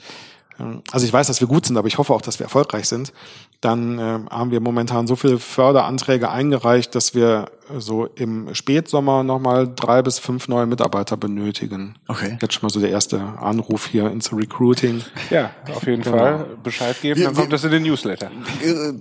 [0.92, 3.14] also ich weiß, dass wir gut sind, aber ich hoffe auch, dass wir erfolgreich sind,
[3.62, 7.50] dann äh, haben wir momentan so viele Förderanträge eingereicht, dass wir
[7.80, 11.96] so im Spätsommer nochmal drei bis fünf neue Mitarbeiter benötigen.
[12.08, 12.38] Okay.
[12.42, 15.02] Jetzt schon mal so der erste Anruf hier ins Recruiting.
[15.30, 16.18] Ja, auf jeden Genau.
[16.18, 18.28] Fall Bescheid geben, Wir- dann kommt wir- das in den Newsletter.
[18.64, 18.94] Äh,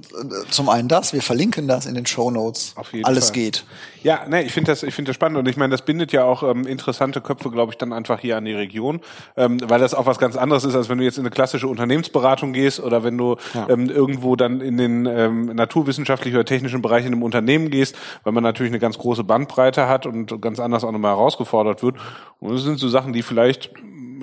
[0.51, 2.73] Zum einen das, wir verlinken das in den Show Notes.
[2.77, 3.35] Auf jeden Alles Fall.
[3.35, 3.65] geht.
[4.03, 6.25] Ja, ne, ich finde das, ich finde das spannend und ich meine, das bindet ja
[6.25, 9.01] auch ähm, interessante Köpfe, glaube ich, dann einfach hier an die Region,
[9.37, 11.69] ähm, weil das auch was ganz anderes ist, als wenn du jetzt in eine klassische
[11.69, 13.69] Unternehmensberatung gehst oder wenn du Ja.
[13.69, 17.95] ähm, irgendwo dann in den ähm, naturwissenschaftlichen oder technischen Bereich in einem Unternehmen gehst,
[18.25, 21.97] weil man natürlich eine ganz große Bandbreite hat und ganz anders auch nochmal herausgefordert wird.
[22.39, 23.71] Und das sind so Sachen, die vielleicht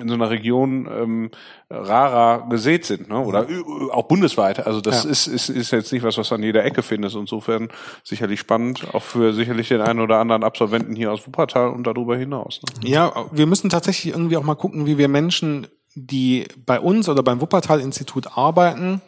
[0.00, 1.30] in so einer Region ähm,
[1.70, 3.18] rarer gesät sind, ne?
[3.18, 3.46] oder
[3.90, 4.64] auch bundesweit.
[4.64, 5.10] Also das Ja.
[5.10, 7.16] ist, ist, ist jetzt nicht was, was du an jeder Ecke findest.
[7.16, 7.68] Insofern
[8.04, 12.16] sicherlich spannend, auch für sicherlich den einen oder anderen Absolventen hier aus Wuppertal und darüber
[12.16, 12.60] hinaus.
[12.82, 12.90] Ne?
[12.90, 15.66] Ja, wir müssen tatsächlich irgendwie auch mal gucken, wie wir Menschen,
[15.96, 19.00] die bei uns oder beim Wuppertal-Institut arbeiten,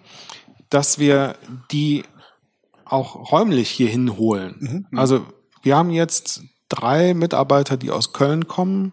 [0.70, 1.36] dass wir
[1.70, 2.02] die
[2.90, 4.86] auch räumlich hier hinholen.
[4.94, 5.22] Also
[5.62, 8.92] wir haben jetzt drei Mitarbeiter, die aus Köln kommen.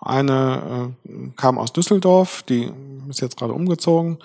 [0.00, 2.70] Eine äh, kam aus Düsseldorf, die
[3.08, 4.18] ist jetzt gerade umgezogen.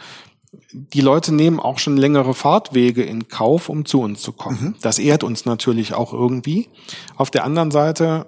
[0.71, 4.75] Die Leute nehmen auch schon längere Fahrtwege in Kauf, um zu uns zu kommen.
[4.81, 6.67] Das ehrt uns natürlich auch irgendwie.
[7.15, 8.25] Auf der anderen Seite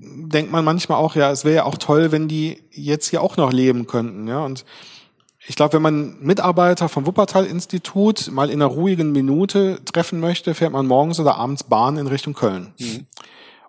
[0.00, 3.36] denkt man manchmal auch, ja, es wäre ja auch toll, wenn die jetzt hier auch
[3.36, 4.44] noch leben könnten, ja.
[4.44, 4.64] Und
[5.48, 10.72] ich glaube, wenn man Mitarbeiter vom Wuppertal-Institut mal in einer ruhigen Minute treffen möchte, fährt
[10.72, 12.74] man morgens oder abends Bahn in Richtung Köln.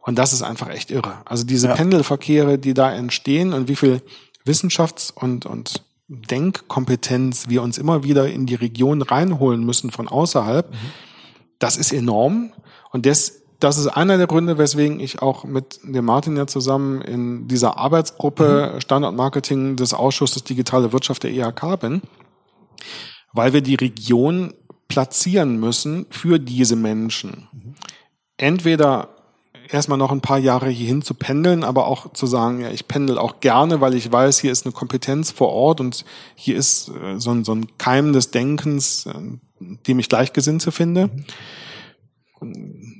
[0.02, 1.20] Und das ist einfach echt irre.
[1.24, 1.76] Also diese Ja.
[1.76, 4.02] Pendelverkehre, die da entstehen und wie viel
[4.46, 10.74] Wissenschafts- und, und Denkkompetenz wir uns immer wieder in die Region reinholen müssen von außerhalb,
[11.60, 12.52] das ist enorm.
[12.92, 17.02] Und das, das ist einer der Gründe, weswegen ich auch mit dem Martin ja zusammen
[17.02, 22.02] in dieser Arbeitsgruppe Standortmarketing des Ausschusses Digitale Wirtschaft der IHK bin,
[23.34, 24.54] weil wir die Region
[24.88, 27.76] platzieren müssen für diese Menschen.
[28.38, 29.10] Entweder
[29.70, 33.18] erstmal noch ein paar Jahre hierhin zu pendeln, aber auch zu sagen, ja, ich pendel
[33.18, 36.06] auch gerne, weil ich weiß, hier ist eine Kompetenz vor Ort und
[36.36, 39.14] hier ist äh, so ein, so ein Keim des Denkens, äh,
[39.60, 41.10] dem ich Gleichgesinnte finde.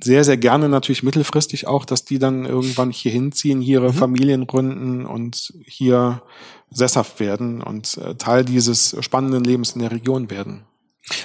[0.02, 4.46] Sehr, sehr gerne natürlich mittelfristig auch, dass die dann irgendwann hier hinziehen, hier ihre Familien
[4.46, 6.22] gründen und hier
[6.70, 10.64] sesshaft werden und äh, Teil dieses spannenden Lebens in der Region werden.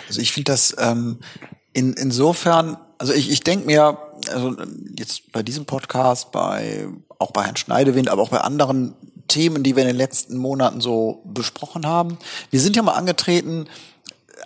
[0.07, 1.19] Also ich finde das ähm,
[1.73, 3.97] in, insofern, also ich, ich denke mir,
[4.31, 4.55] also
[4.97, 6.87] jetzt bei diesem Podcast, bei
[7.19, 8.93] auch bei Herrn Schneidewind, aber auch bei anderen
[9.27, 12.17] Themen, die wir in den letzten Monaten so besprochen haben.
[12.49, 13.67] Wir sind ja mal angetreten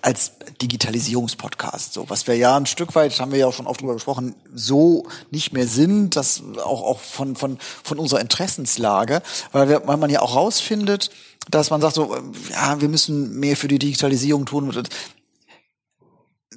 [0.02, 3.82] als Digitalisierungspodcast, so was wir ja ein Stück weit haben wir ja auch schon oft
[3.82, 9.22] drüber gesprochen, so nicht mehr sind, das auch auch von von von unserer Interessenslage,
[9.52, 11.10] weil wir, weil man ja auch rausfindet,
[11.50, 12.16] dass man sagt so,
[12.52, 14.72] ja, wir müssen mehr für die Digitalisierung tun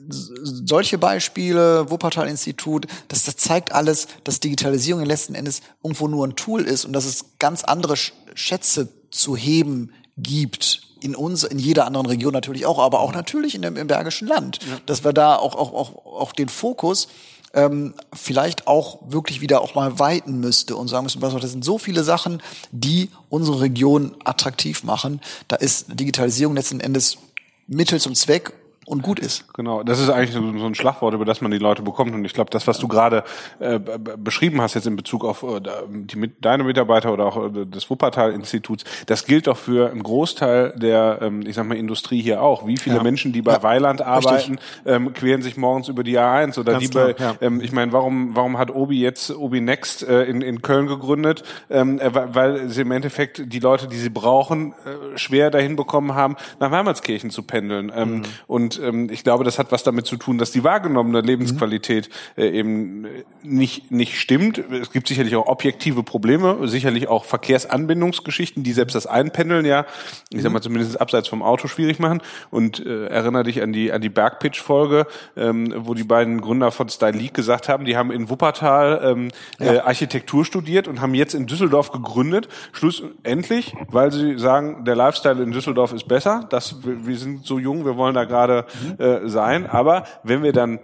[0.08, 6.62] solche Beispiele, Wuppertal-Institut, das, das zeigt alles, dass Digitalisierung letzten Endes irgendwo nur ein Tool
[6.62, 10.91] ist und dass es ganz andere Sch- Schätze zu heben gibt.
[11.02, 14.28] In uns, in jeder anderen Region natürlich auch, aber auch natürlich in dem, im Bergischen
[14.28, 14.60] Land.
[14.86, 17.08] Dass wir da auch, auch, auch, auch den Fokus
[17.54, 21.78] ähm, vielleicht auch wirklich wieder auch mal weiten müsste und sagen auf, das sind so
[21.78, 25.20] viele Sachen, die unsere Region attraktiv machen.
[25.48, 27.18] Da ist Digitalisierung letzten Endes
[27.66, 28.52] Mittel zum Zweck
[28.86, 29.52] und gut ist.
[29.54, 32.14] Genau, das ist eigentlich so, so ein Schlagwort, über das man die Leute bekommt.
[32.14, 33.22] Und ich glaube, das, was du gerade
[33.60, 33.78] äh,
[34.18, 37.88] beschrieben hast jetzt in Bezug auf äh, die, mit- deine Mitarbeiter oder auch äh, des
[37.90, 42.66] Wuppertal-Instituts, das gilt doch für einen Großteil der, ähm, ich sag mal, Industrie hier auch.
[42.66, 43.02] Wie viele Ja.
[43.02, 46.84] Menschen, die bei Ja, Weiland arbeiten, ähm, queren sich morgens über die A1 oder Ganz
[46.90, 47.46] die bei, klar, ja.
[47.46, 51.42] ähm, ich meine, warum, warum hat Obi jetzt Obi Next äh, in, in Köln gegründet?
[51.70, 56.14] Ähm, äh, weil- sie im Endeffekt die Leute, die sie brauchen, äh, schwer dahin bekommen
[56.14, 57.90] haben, nach Weimartskirchen zu pendeln.
[57.94, 58.22] Ähm, Mhm.
[58.46, 62.48] Und ähm, ich glaube, das hat was damit zu tun, dass die wahrgenommene Lebensqualität äh,
[62.48, 63.08] eben äh,
[63.42, 64.58] nicht, nicht stimmt.
[64.58, 69.86] Es gibt sicherlich auch objektive Probleme, sicherlich auch Verkehrsanbindungsgeschichten, die selbst das Einpendeln ja,
[70.32, 72.20] ich sag mal zumindest abseits vom Auto schwierig machen.
[72.50, 75.06] Und äh, erinnere dich an die an die Bergpitch-Folge,
[75.36, 79.28] ähm, wo die beiden Gründer von Style League gesagt haben, die haben in Wuppertal ähm,
[79.58, 82.48] äh, Architektur studiert und haben jetzt in Düsseldorf gegründet.
[82.72, 86.46] Schlussendlich, weil sie sagen, der Lifestyle in Düsseldorf ist besser.
[86.50, 88.61] Das, wir, wir sind so jung, wir wollen da gerade
[88.98, 89.66] äh, sein.
[89.66, 90.80] Aber wenn wir dann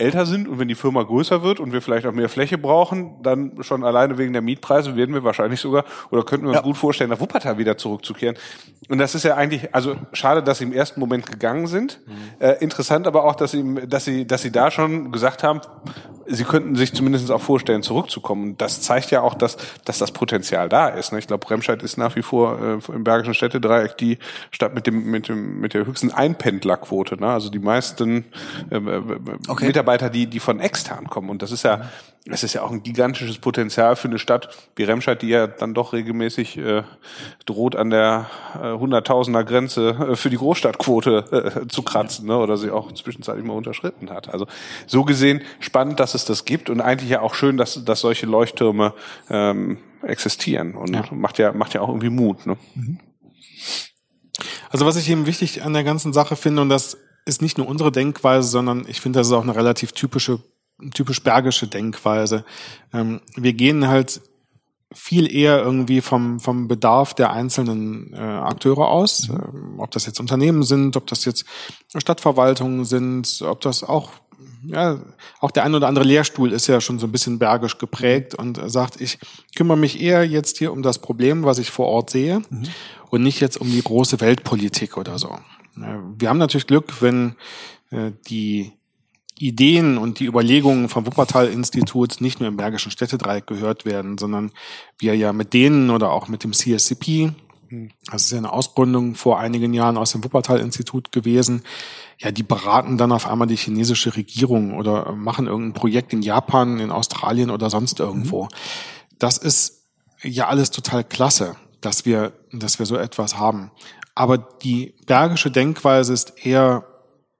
[0.00, 3.22] älter sind und wenn die Firma größer wird und wir vielleicht auch mehr Fläche brauchen,
[3.22, 6.62] dann schon alleine wegen der Mietpreise werden wir wahrscheinlich sogar oder könnten wir uns Ja.
[6.62, 8.36] gut vorstellen, nach Wuppertal wieder zurückzukehren.
[8.88, 12.00] Und das ist ja eigentlich, also schade, dass sie im ersten Moment gegangen sind.
[12.38, 15.60] Äh, interessant aber auch, dass sie, dass sie, dass sie da schon gesagt haben,
[16.26, 18.56] sie könnten sich zumindest auch vorstellen, zurückzukommen.
[18.56, 21.12] Das zeigt ja auch, dass, dass das Potenzial da ist.
[21.12, 21.18] Ne?
[21.18, 24.18] Ich glaube, Remscheid ist nach wie vor äh, im Bergischen Städtedreieck die
[24.50, 27.16] Stadt mit dem, mit dem, mit der höchsten Einpendlerquote.
[27.16, 27.26] Ne?
[27.28, 28.24] Also die meisten
[28.70, 29.02] äh, äh
[29.48, 29.66] okay.
[29.66, 31.30] Mitarbeiter, die, die von extern kommen.
[31.30, 31.90] Und das ist ja,
[32.26, 35.74] es ist ja auch ein gigantisches Potenzial für eine Stadt wie Remscheid, die ja dann
[35.74, 36.82] doch regelmäßig äh,
[37.46, 42.36] droht, an der äh, Hunderttausender Grenze äh, für die Großstadtquote äh, zu kratzen ne?
[42.36, 44.28] oder sie auch zwischenzeitlich mal unterschritten hat.
[44.28, 44.46] Also
[44.86, 48.26] so gesehen spannend, dass es das gibt und eigentlich ja auch schön, dass, dass solche
[48.26, 48.94] Leuchttürme
[49.28, 51.04] ähm, existieren und ja.
[51.10, 52.46] macht ja macht ja auch irgendwie Mut.
[52.46, 52.56] Ne?
[52.74, 52.98] Mhm.
[54.70, 57.68] Also was ich eben wichtig an der ganzen Sache finde und das ist nicht nur
[57.68, 60.40] unsere Denkweise, sondern ich finde, das ist auch eine relativ typische
[60.94, 62.44] typisch bergische Denkweise.
[62.92, 64.20] Ähm, wir gehen halt
[64.92, 69.34] viel eher irgendwie vom, vom Bedarf der einzelnen äh, Akteure aus, mhm.
[69.34, 71.44] ähm, ob das jetzt Unternehmen sind, ob das jetzt
[71.96, 74.10] Stadtverwaltungen sind, ob das auch
[74.64, 74.98] ja,
[75.40, 78.60] auch der ein oder andere Lehrstuhl ist ja schon so ein bisschen bergisch geprägt und
[78.70, 79.18] sagt, ich
[79.54, 82.64] kümmere mich eher jetzt hier um das Problem, was ich vor Ort sehe mhm.
[83.10, 85.38] und nicht jetzt um die große Weltpolitik oder so.
[85.74, 87.36] Wir haben natürlich Glück, wenn
[87.90, 88.72] äh, die
[89.38, 94.52] Ideen und die Überlegungen vom Wuppertal-Institut nicht nur im Bergischen Städtedreieck gehört werden, sondern
[94.98, 97.32] wir ja mit denen oder auch mit dem CSCP,
[98.10, 101.62] das ist ja eine Ausgründung vor einigen Jahren aus dem Wuppertal-Institut gewesen,
[102.18, 106.78] ja, die beraten dann auf einmal die chinesische Regierung oder machen irgendein Projekt in Japan,
[106.80, 108.48] in Australien oder sonst irgendwo.
[109.18, 109.86] Das ist
[110.22, 113.70] ja alles total klasse, dass wir, dass wir so etwas haben.
[114.20, 116.84] Aber die bergische Denkweise ist eher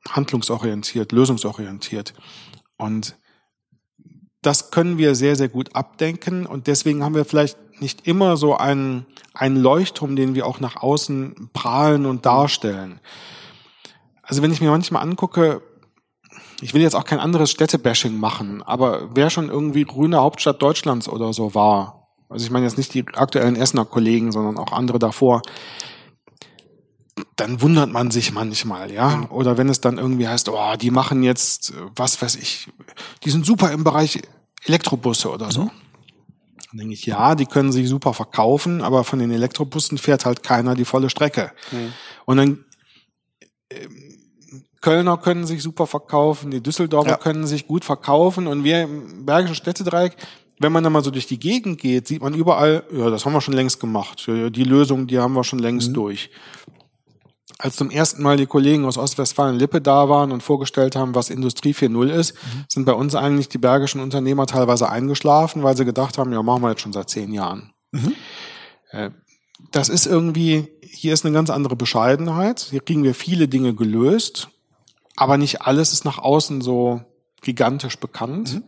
[0.09, 2.15] handlungsorientiert, lösungsorientiert.
[2.79, 3.19] Und
[4.41, 6.47] das können wir sehr, sehr gut abdenken.
[6.47, 9.05] Und deswegen haben wir vielleicht nicht immer so einen,
[9.35, 12.99] einen Leuchtturm, den wir auch nach außen prahlen und darstellen.
[14.23, 15.61] Also wenn ich mir manchmal angucke,
[16.63, 21.11] ich will jetzt auch kein anderes Städtebashing machen, aber wer schon irgendwie grüne Hauptstadt Deutschlands
[21.11, 24.99] oder so war, also ich meine jetzt nicht die aktuellen Essener Kollegen, sondern auch andere
[24.99, 25.43] davor,
[27.37, 29.29] dann wundert man sich manchmal, ja.
[29.31, 32.69] Oder wenn es dann irgendwie heißt, oh, die machen jetzt, was weiß ich,
[33.25, 34.21] die sind super im Bereich
[34.65, 35.65] Elektrobusse oder so.
[35.65, 35.71] Mhm.
[36.71, 40.43] Dann denke ich, ja, die können sich super verkaufen, aber von den Elektrobussen fährt halt
[40.43, 41.53] keiner die volle Strecke.
[41.73, 41.93] Mhm.
[42.27, 42.65] Und dann
[43.71, 43.89] äh,
[44.81, 47.17] Kölner können sich super verkaufen, die Düsseldorfer ja.
[47.17, 50.17] können sich gut verkaufen und wir im Bergischen Städtedreieck,
[50.59, 53.33] wenn man dann mal so durch die Gegend geht, sieht man überall, ja, das haben
[53.33, 54.27] wir schon längst gemacht.
[54.27, 55.95] Die Lösung, die haben wir schon längst mhm.
[55.95, 56.31] durch
[57.61, 61.73] als zum ersten Mal die Kollegen aus Ostwestfalen-Lippe da waren und vorgestellt haben, was Industrie
[61.73, 62.65] 4.0 ist, mhm.
[62.69, 66.63] sind bei uns eigentlich die bergischen Unternehmer teilweise eingeschlafen, weil sie gedacht haben, ja, machen
[66.63, 67.73] wir jetzt schon seit zehn Jahren.
[67.93, 68.15] Mhm.
[68.91, 69.11] Äh,
[69.73, 72.69] das ist irgendwie, hier ist eine ganz andere Bescheidenheit.
[72.71, 74.49] Hier kriegen wir viele Dinge gelöst,
[75.17, 77.03] aber nicht alles ist nach außen so
[77.43, 78.55] gigantisch bekannt.
[78.55, 78.63] Mhm.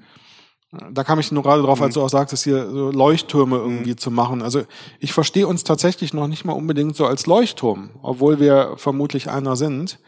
[0.90, 2.00] Da kam ich nur gerade drauf, als mhm.
[2.00, 3.98] du auch sagtest, hier so Leuchttürme irgendwie mhm.
[3.98, 4.40] zu machen.
[4.40, 4.62] Also
[5.00, 9.54] ich verstehe uns tatsächlich noch nicht mal unbedingt so als Leuchtturm, obwohl wir vermutlich einer
[9.56, 9.98] sind.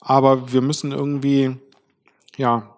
[0.00, 1.56] Aber wir müssen irgendwie,
[2.36, 2.73] ja,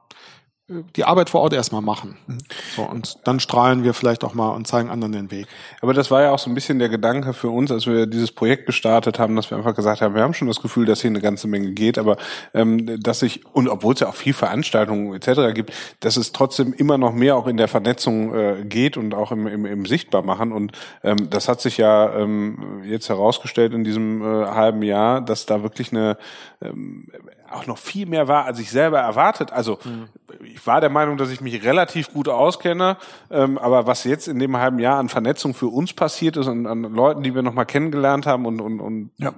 [0.69, 2.17] die Arbeit vor Ort erstmal machen.
[2.27, 2.39] Mhm.
[2.75, 5.47] So, und dann strahlen wir vielleicht auch mal und zeigen anderen den Weg.
[5.81, 8.33] Aber das war ja auch so ein bisschen der Gedanke für uns, als wir dieses
[8.33, 11.11] Projekt gestartet haben, dass wir einfach gesagt haben, wir haben schon das Gefühl, dass hier
[11.11, 12.17] eine ganze Menge geht, aber
[12.53, 15.55] ähm, dass sich, und obwohl es ja auch viel Veranstaltungen etc.
[15.55, 19.31] gibt, dass es trotzdem immer noch mehr auch in der Vernetzung äh, geht und auch
[19.31, 20.51] im, im, im Sichtbarmachen.
[20.51, 20.73] Und
[21.05, 25.63] ähm, das hat sich ja ähm, jetzt herausgestellt in diesem äh, halben Jahr, dass da
[25.63, 26.19] wirklich eine
[26.61, 27.07] ähm,
[27.51, 29.53] auch noch viel mehr war, als ich selber erwartet.
[29.53, 30.09] Also mhm.
[30.45, 32.97] ich war der Meinung, dass ich mich relativ gut auskenne,
[33.31, 36.67] ähm, aber was jetzt in dem halben Jahr an Vernetzung für uns passiert ist und
[36.67, 39.33] an Leuten, die wir noch mal kennengelernt haben und, und, und ja.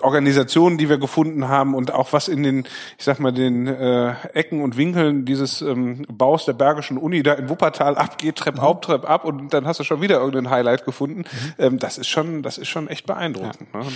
[0.00, 2.64] Organisationen, die wir gefunden haben und auch was in den,
[2.98, 7.34] ich sag mal, den äh, Ecken und Winkeln dieses ähm, Baus der Bergischen Uni da
[7.34, 8.60] in Wuppertal abgeht, Trepp mhm.
[8.60, 11.20] auf, Trepp ab und dann hast du schon wieder irgendein Highlight gefunden.
[11.20, 11.54] Mhm.
[11.58, 13.68] Ähm, das ist schon, das ist schon echt beeindruckend.
[13.74, 13.80] Ja.
[13.80, 13.86] Ne?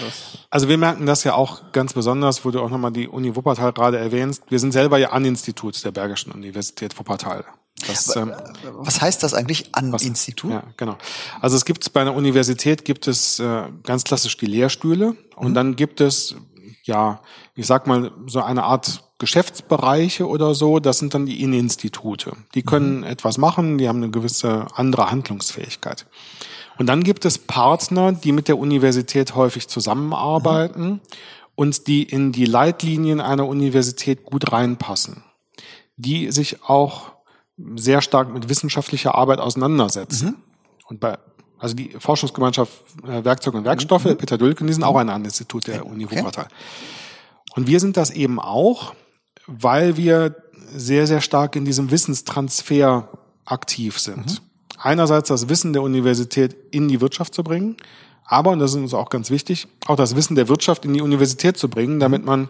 [0.51, 3.73] also wir merken das ja auch ganz besonders, wo du auch nochmal die Uni Wuppertal
[3.73, 4.45] gerade erwähnst.
[4.49, 7.45] Wir sind selber ja an Institut der Bergischen Universität Wuppertal.
[7.87, 8.33] Das, ähm,
[8.65, 10.51] was heißt das eigentlich an was, Institut?
[10.51, 10.97] Ja, genau.
[11.41, 15.55] Also es gibt bei einer Universität gibt es äh, ganz klassisch die Lehrstühle und mhm.
[15.55, 16.37] dann gibt es
[16.85, 17.21] ja,
[17.55, 20.79] ich sag mal so eine Art Geschäftsbereiche oder so.
[20.79, 22.33] Das sind dann die Inneninstitute.
[22.55, 23.05] Die können mhm.
[23.05, 26.07] etwas machen, die haben eine gewisse andere Handlungsfähigkeit.
[26.79, 31.01] Und dann gibt es Partner, die mit der Universität häufig zusammenarbeiten mhm.
[31.55, 35.25] und die in die Leitlinien einer Universität gut reinpassen,
[35.97, 37.16] die sich auch
[37.77, 40.29] sehr stark mit wissenschaftlicher Arbeit auseinandersetzen.
[40.29, 40.37] Mhm.
[40.89, 41.19] Und bei,
[41.59, 42.73] also die Forschungsgemeinschaft
[43.07, 44.17] äh, Werkzeug und Werkstoffe, mhm.
[44.17, 45.93] Peter Dülken, die sind auch ein Institut der okay.
[45.93, 46.49] Uni Wuppertal.
[47.55, 48.95] Und wir sind das eben auch,
[49.47, 50.37] weil wir
[50.75, 53.09] sehr, sehr stark in diesem Wissenstransfer
[53.45, 54.27] aktiv sind.
[54.27, 54.47] Mhm.
[54.79, 57.77] Einerseits das Wissen der Universität in die Wirtschaft zu bringen,
[58.27, 61.01] aber, und das ist uns auch ganz wichtig, auch das Wissen der Wirtschaft in die
[61.01, 62.49] Universität zu bringen, damit man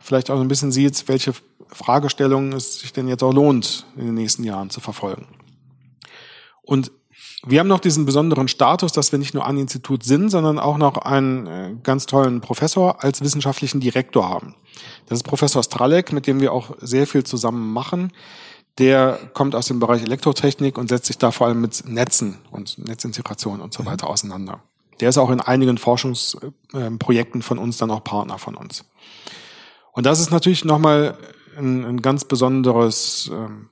[0.00, 1.32] vielleicht auch ein bisschen sieht, welche
[1.72, 5.26] Fragestellungen es sich denn jetzt auch lohnt, in den nächsten Jahren zu verfolgen.
[6.62, 6.92] Und
[7.44, 10.78] wir haben noch diesen besonderen Status, dass wir nicht nur ein Institut sind, sondern auch
[10.78, 14.54] noch einen äh, ganz tollen Professor als wissenschaftlichen Direktor haben.
[15.06, 18.12] Das ist Professor Stralek, mit dem wir auch sehr viel zusammen machen.
[18.78, 22.78] Der kommt aus dem Bereich Elektrotechnik und setzt sich da vor allem mit Netzen und
[22.78, 23.86] Netzintegration und so mhm.
[23.86, 24.62] weiter auseinander.
[25.00, 28.84] Der ist auch in einigen Forschungsprojekten von uns dann auch Partner von uns.
[29.92, 31.18] Und das ist natürlich nochmal
[31.56, 33.70] ein, ein ganz besonderes ähm,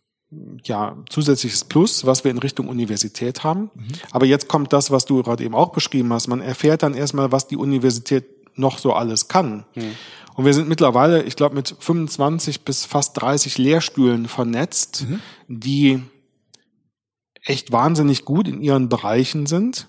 [0.64, 3.70] ja, zusätzliches Plus, was wir in Richtung Universität haben.
[3.74, 3.88] Mhm.
[4.12, 6.28] Aber jetzt kommt das, was du gerade eben auch beschrieben hast.
[6.28, 8.24] Man erfährt dann erstmal, was die Universität
[8.56, 9.64] noch so alles kann.
[9.74, 9.96] Mhm.
[10.34, 15.20] Und wir sind mittlerweile, ich glaube, mit 25 bis fast 30 Lehrstühlen vernetzt, mhm.
[15.48, 16.02] die
[17.42, 19.88] echt wahnsinnig gut in ihren Bereichen sind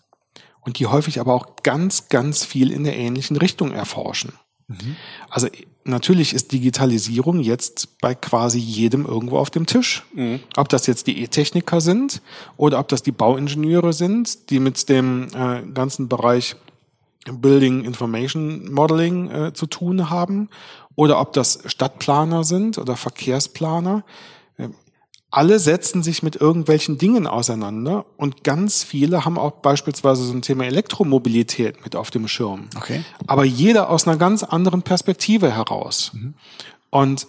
[0.61, 4.33] und die häufig aber auch ganz, ganz viel in der ähnlichen Richtung erforschen.
[4.67, 4.95] Mhm.
[5.29, 5.47] Also
[5.83, 10.03] natürlich ist Digitalisierung jetzt bei quasi jedem irgendwo auf dem Tisch.
[10.13, 10.39] Mhm.
[10.57, 12.21] Ob das jetzt die E-Techniker sind
[12.57, 16.55] oder ob das die Bauingenieure sind, die mit dem äh, ganzen Bereich
[17.31, 20.49] Building Information Modeling äh, zu tun haben,
[20.95, 24.03] oder ob das Stadtplaner sind oder Verkehrsplaner
[25.31, 30.41] alle setzen sich mit irgendwelchen Dingen auseinander und ganz viele haben auch beispielsweise so ein
[30.41, 32.67] Thema Elektromobilität mit auf dem Schirm.
[32.75, 33.03] Okay.
[33.27, 36.11] Aber jeder aus einer ganz anderen Perspektive heraus.
[36.13, 36.33] Mhm.
[36.89, 37.27] Und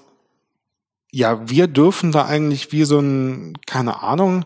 [1.12, 4.44] ja, wir dürfen da eigentlich wie so ein, keine Ahnung,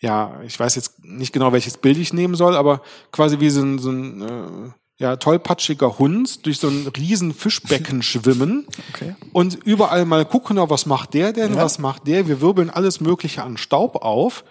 [0.00, 2.82] ja, ich weiß jetzt nicht genau, welches Bild ich nehmen soll, aber
[3.12, 8.02] quasi wie so ein, so ein äh, ja, tollpatschiger Hund durch so ein riesen Fischbecken
[8.02, 9.14] schwimmen okay.
[9.32, 11.62] und überall mal gucken, was macht der denn, ja.
[11.62, 12.28] was macht der.
[12.28, 14.44] Wir wirbeln alles Mögliche an Staub auf.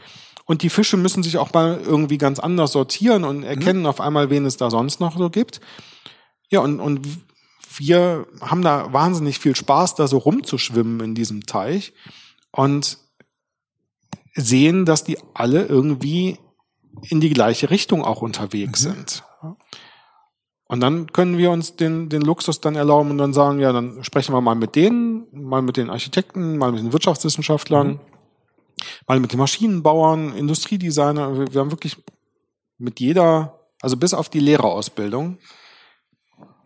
[0.47, 3.85] Und die Fische müssen sich auch mal irgendwie ganz anders sortieren und erkennen mhm.
[3.87, 5.59] auf einmal, wen es da sonst noch so gibt.
[6.51, 7.07] Ja, und, und
[7.77, 11.93] wir haben da wahnsinnig viel Spaß, da so rumzuschwimmen in diesem Teich
[12.51, 12.99] und
[14.35, 16.37] sehen, dass die alle irgendwie
[17.09, 18.93] in die gleiche Richtung auch unterwegs mhm.
[18.93, 19.23] sind.
[20.67, 24.03] Und dann können wir uns den, den Luxus dann erlauben und dann sagen, ja, dann
[24.03, 27.99] sprechen wir mal mit denen, mal mit den Architekten, mal mit den Wirtschaftswissenschaftlern, mhm.
[29.07, 31.37] mal mit den Maschinenbauern, Industriedesigner.
[31.37, 31.97] Wir, wir haben wirklich
[32.79, 35.37] mit jeder, also bis auf die Lehrerausbildung.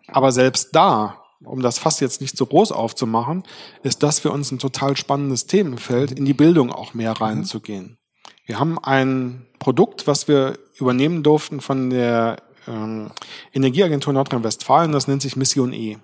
[0.07, 3.43] Aber selbst da, um das Fass jetzt nicht so groß aufzumachen,
[3.83, 7.17] ist das für uns ein total spannendes Themenfeld, in die Bildung auch mehr mhm.
[7.17, 7.97] reinzugehen.
[8.45, 12.37] Wir haben ein Produkt, was wir übernehmen durften von der
[12.69, 13.11] ähm,
[13.53, 15.97] Energieagentur Nordrhein-Westfalen, das nennt sich Mission E.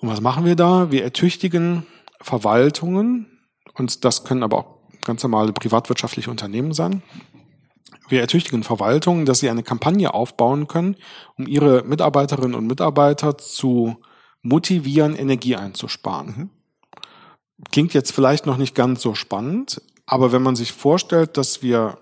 [0.00, 0.90] Und was machen wir da?
[0.90, 1.86] Wir ertüchtigen
[2.20, 3.26] Verwaltungen,
[3.74, 7.02] und das können aber auch ganz normale privatwirtschaftliche Unternehmen sein.
[8.08, 10.96] Wir ertüchtigen Verwaltungen, dass sie eine Kampagne aufbauen können,
[11.38, 13.96] um ihre Mitarbeiterinnen und Mitarbeiter zu
[14.42, 16.26] motivieren, Energie einzusparen.
[16.26, 16.50] Mhm.
[17.70, 21.98] Klingt jetzt vielleicht noch nicht ganz so spannend, aber wenn man sich vorstellt, dass wir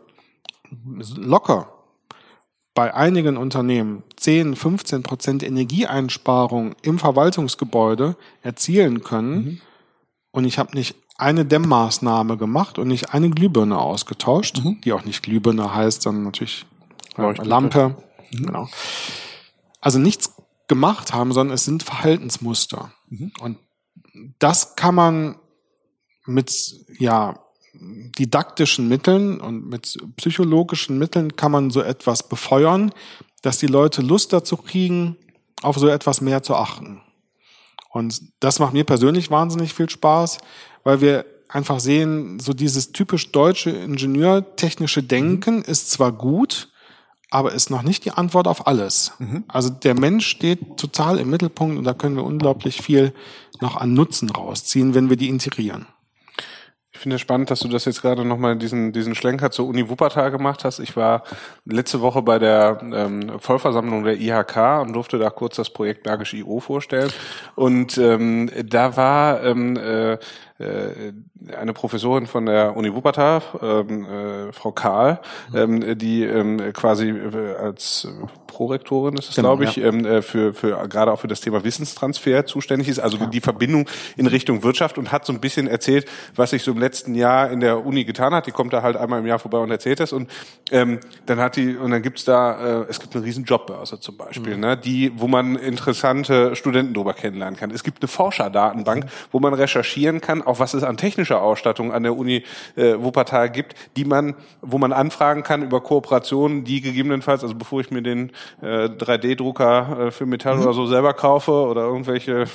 [1.17, 1.80] locker
[2.81, 9.61] bei einigen Unternehmen 10, 15 Prozent Energieeinsparung im Verwaltungsgebäude erzielen können mhm.
[10.31, 14.81] und ich habe nicht eine Dämmmaßnahme gemacht und nicht eine Glühbirne ausgetauscht, mhm.
[14.81, 16.65] die auch nicht Glühbirne heißt, sondern natürlich
[17.19, 17.97] äh, Lampe.
[18.31, 18.47] Mhm.
[18.47, 18.69] Genau.
[19.83, 20.33] Also nichts
[20.67, 22.95] gemacht haben, sondern es sind Verhaltensmuster.
[23.11, 23.31] Mhm.
[23.43, 23.59] Und
[24.39, 25.37] das kann man
[26.25, 26.51] mit
[26.99, 27.39] ja
[27.81, 32.93] didaktischen Mitteln und mit psychologischen Mitteln kann man so etwas befeuern,
[33.43, 35.17] dass die Leute Lust dazu kriegen,
[35.63, 37.01] auf so etwas mehr zu achten.
[37.91, 40.39] Und das macht mir persönlich wahnsinnig viel Spaß,
[40.85, 45.65] weil wir einfach sehen, so dieses typisch deutsche ingenieurtechnische Denken mhm.
[45.65, 46.69] ist zwar gut,
[47.31, 49.13] aber ist noch nicht die Antwort auf alles.
[49.19, 49.45] Mhm.
[49.49, 53.13] Also der Mensch steht total im Mittelpunkt und da können wir unglaublich viel
[53.61, 55.87] noch an Nutzen rausziehen, wenn wir die integrieren.
[57.01, 59.89] Ich finde es spannend, dass du das jetzt gerade nochmal diesen, diesen Schlenker zur Uni
[59.89, 60.81] Wuppertal gemacht hast.
[60.81, 61.23] Ich war
[61.65, 66.35] letzte Woche bei der ähm, Vollversammlung der IHK und durfte da kurz das Projekt Bergisch
[66.35, 67.11] IO vorstellen.
[67.55, 70.19] Und ähm, da war ähm, äh,
[71.57, 75.21] eine Professorin von der Uni Wuppertal, ähm, äh, Frau Karl,
[75.55, 78.09] ähm, die ähm, quasi äh, als
[78.61, 79.87] Prorektorin ist es, genau, glaube ich, ja.
[79.87, 83.27] ähm, äh, für, für gerade auch für das Thema Wissenstransfer zuständig ist, also ja.
[83.27, 86.79] die Verbindung in Richtung Wirtschaft und hat so ein bisschen erzählt, was sich so im
[86.79, 88.47] letzten Jahr in der Uni getan hat.
[88.47, 90.31] Die kommt da halt einmal im Jahr vorbei und erzählt das und
[90.71, 94.17] ähm, dann hat die und dann gibt's da, äh, es gibt eine riesen Jobbörse zum
[94.17, 94.61] Beispiel, mhm.
[94.61, 97.71] ne, die, wo man interessante Studenten drüber kennenlernen kann.
[97.71, 99.09] Es gibt eine Forscherdatenbank, mhm.
[99.31, 102.45] wo man recherchieren kann, auch was es an technischer Ausstattung an der Uni
[102.77, 107.81] äh, Wuppertal gibt, die man, wo man anfragen kann über Kooperationen, die gegebenenfalls, also bevor
[107.81, 110.63] ich mir den äh, 3D-Drucker äh, für Metall mhm.
[110.63, 112.47] oder so selber kaufe oder irgendwelche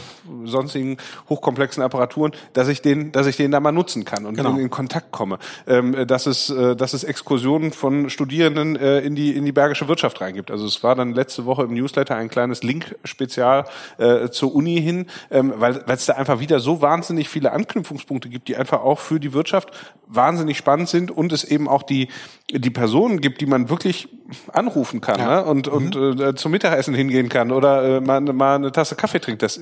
[0.43, 0.97] sonstigen
[1.29, 4.57] hochkomplexen Apparaturen, dass ich den, dass ich den da mal nutzen kann und genau.
[4.57, 5.39] in, Kontakt komme.
[5.67, 9.87] Ähm, dass es, äh, dass es Exkursionen von Studierenden äh, in die in die bergische
[9.87, 10.51] Wirtschaft reingibt.
[10.51, 13.65] Also es war dann letzte Woche im Newsletter ein kleines Link-Spezial
[13.97, 17.84] äh, zur Uni hin, ähm, weil weil es da einfach wieder so wahnsinnig viele Anknüpfungspunkte
[18.29, 19.69] gibt, die einfach auch für die Wirtschaft
[20.07, 22.09] wahnsinnig spannend sind und es eben auch die
[22.51, 24.07] die Personen gibt, die man wirklich
[24.53, 25.41] anrufen kann ja.
[25.41, 25.45] ne?
[25.45, 26.21] und und mhm.
[26.21, 29.41] äh, zum Mittagessen hingehen kann oder äh, mal, mal eine Tasse Kaffee trinkt.
[29.41, 29.59] Das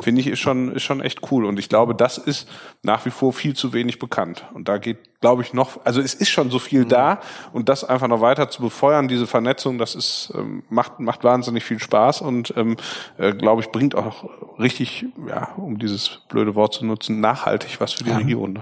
[0.00, 2.48] finde ich ist schon ist schon echt cool und ich glaube, das ist
[2.82, 6.12] nach wie vor viel zu wenig bekannt und da geht glaube ich noch also es
[6.12, 6.88] ist schon so viel mhm.
[6.90, 7.20] da
[7.54, 11.64] und das einfach noch weiter zu befeuern diese Vernetzung das ist ähm, macht macht wahnsinnig
[11.64, 12.76] viel Spaß und ähm,
[13.16, 17.94] äh, glaube ich bringt auch richtig ja um dieses blöde Wort zu nutzen nachhaltig was
[17.94, 18.18] für die ja.
[18.18, 18.58] Region.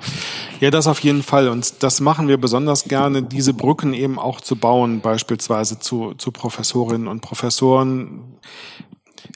[0.61, 4.41] Ja, das auf jeden Fall und das machen wir besonders gerne diese Brücken eben auch
[4.41, 8.39] zu bauen beispielsweise zu zu Professorinnen und Professoren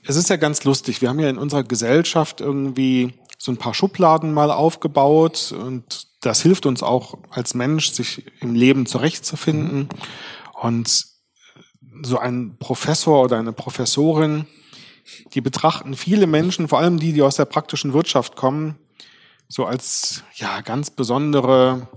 [0.06, 1.02] es ist ja ganz lustig.
[1.02, 6.42] Wir haben ja in unserer Gesellschaft irgendwie so ein paar Schubladen mal aufgebaut und das
[6.42, 9.88] hilft uns auch als Mensch, sich im Leben zurechtzufinden.
[10.60, 11.06] Und
[12.02, 14.46] so ein Professor oder eine Professorin,
[15.34, 18.76] die betrachten viele Menschen, vor allem die, die aus der praktischen Wirtschaft kommen,
[19.48, 21.88] so als ja ganz besondere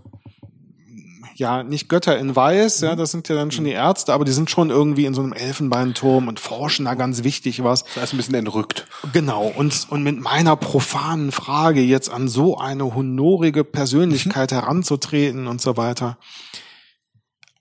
[1.40, 4.32] ja, nicht Götter in Weiß, ja, das sind ja dann schon die Ärzte, aber die
[4.32, 7.86] sind schon irgendwie in so einem Elfenbeinturm und forschen da ganz wichtig was.
[7.86, 8.86] Das heißt ein bisschen entrückt.
[9.14, 9.48] Genau.
[9.48, 14.56] Und, und mit meiner profanen Frage jetzt an so eine honorige Persönlichkeit mhm.
[14.56, 16.20] heranzutreten und so weiter.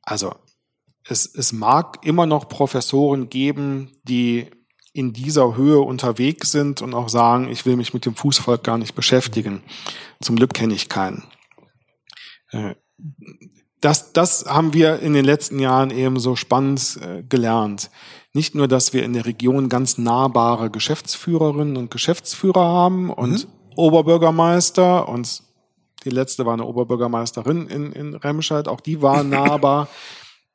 [0.03, 0.35] Also,
[1.05, 4.51] es, es mag immer noch Professoren geben, die
[4.93, 8.79] in dieser Höhe unterwegs sind und auch sagen, ich will mich mit dem Fußvolk gar
[8.79, 9.63] nicht beschäftigen.
[10.21, 11.23] Zum Glück kenne ich keinen.
[13.79, 17.91] Äh, das, das haben wir in den letzten Jahren eben so spannend äh, gelernt.
[18.33, 23.51] Nicht nur, dass wir in der Region ganz nahbare Geschäftsführerinnen und Geschäftsführer haben und mhm.
[23.77, 25.43] Oberbürgermeister und
[26.05, 29.89] die letzte war eine Oberbürgermeisterin in, in Remscheid, auch die war nahbar.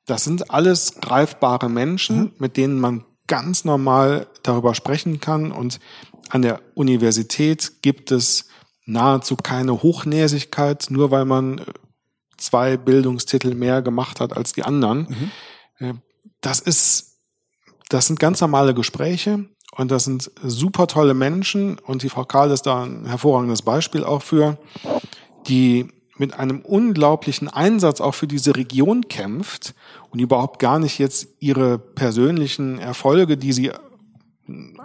[0.06, 2.32] Das sind alles greifbare Menschen, mhm.
[2.38, 5.52] mit denen man ganz normal darüber sprechen kann.
[5.52, 5.80] Und
[6.30, 8.48] an der Universität gibt es
[8.86, 11.62] nahezu keine Hochnäsigkeit, nur weil man
[12.38, 15.32] zwei Bildungstitel mehr gemacht hat als die anderen.
[15.80, 15.86] Mhm.
[15.86, 15.94] Äh,
[16.42, 17.20] das ist,
[17.90, 22.52] das sind ganz normale Gespräche und das sind super tolle Menschen und die Frau Karl
[22.52, 24.58] ist da ein hervorragendes Beispiel auch für,
[25.48, 29.74] die mit einem unglaublichen Einsatz auch für diese Region kämpft
[30.12, 33.72] und überhaupt gar nicht jetzt ihre persönlichen Erfolge, die sie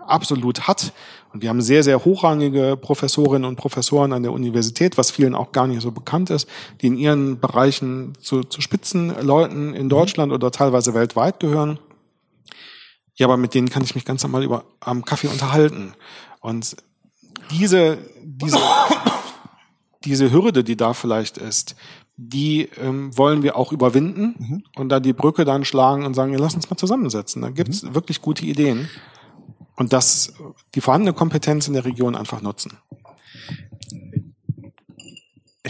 [0.06, 0.92] absolut hat.
[1.32, 5.52] Und wir haben sehr, sehr hochrangige Professorinnen und Professoren an der Universität, was vielen auch
[5.52, 6.48] gar nicht so bekannt ist,
[6.80, 11.78] die in ihren Bereichen zu, zu Spitzenleuten in Deutschland oder teilweise weltweit gehören.
[13.16, 15.94] Ja, aber mit denen kann ich mich ganz normal über am Kaffee unterhalten.
[16.40, 16.76] Und
[17.50, 18.59] diese, diese,
[20.04, 21.74] diese Hürde, die da vielleicht ist,
[22.16, 24.64] die ähm, wollen wir auch überwinden mhm.
[24.76, 27.42] und da die Brücke dann schlagen und sagen, ja, lass uns mal zusammensetzen.
[27.42, 27.94] Da gibt's mhm.
[27.94, 28.88] wirklich gute Ideen
[29.79, 30.33] und das,
[30.74, 32.76] die vorhandene Kompetenz in der Region einfach nutzen.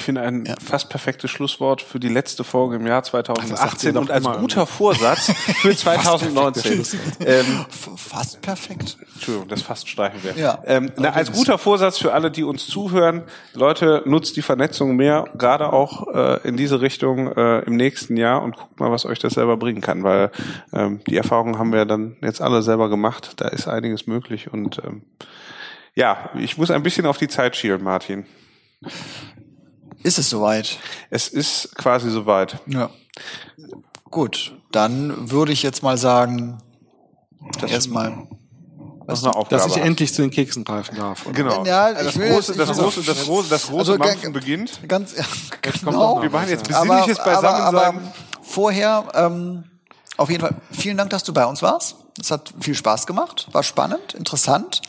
[0.08, 0.54] Ich finde ein ja.
[0.58, 5.30] fast perfektes Schlusswort für die letzte Folge im Jahr 2018 und als guter Vorsatz
[5.60, 6.82] für 2019.
[6.82, 7.66] fast, ähm,
[7.98, 8.96] fast perfekt.
[9.12, 10.32] Entschuldigung, das fast streichen wir.
[10.42, 10.62] Ja.
[10.64, 15.26] Ähm, na, als guter Vorsatz für alle, die uns zuhören, Leute, nutzt die Vernetzung mehr,
[15.36, 19.18] gerade auch äh, in diese Richtung äh, im nächsten Jahr und guckt mal, was euch
[19.18, 20.30] das selber bringen kann, weil
[20.72, 23.32] ähm, die Erfahrungen haben wir dann jetzt alle selber gemacht.
[23.36, 25.02] Da ist einiges möglich und ähm,
[25.94, 28.24] ja, ich muss ein bisschen auf die Zeit schielen, Martin.
[30.02, 30.78] Ist es soweit?
[31.10, 32.58] Es ist quasi soweit.
[32.66, 32.90] Ja.
[34.10, 36.58] Gut, dann würde ich jetzt mal sagen,
[37.60, 38.26] das erstmal.
[39.08, 41.24] Aufgabe dass ich endlich zu den Keksen greifen darf.
[41.24, 41.34] Oder?
[41.34, 41.64] Genau.
[41.64, 44.86] Ja, das, große, das, große, das große, das große also, Mampfen beginnt.
[44.86, 45.24] Ganz, ja,
[45.62, 46.20] genau.
[46.20, 47.64] Wir machen jetzt besinnliches Beisammensein.
[47.64, 48.00] Aber, aber
[48.42, 49.64] vorher, ähm,
[50.18, 51.96] auf jeden Fall, vielen Dank, dass du bei uns warst.
[52.20, 54.82] Es hat viel Spaß gemacht, war spannend, interessant.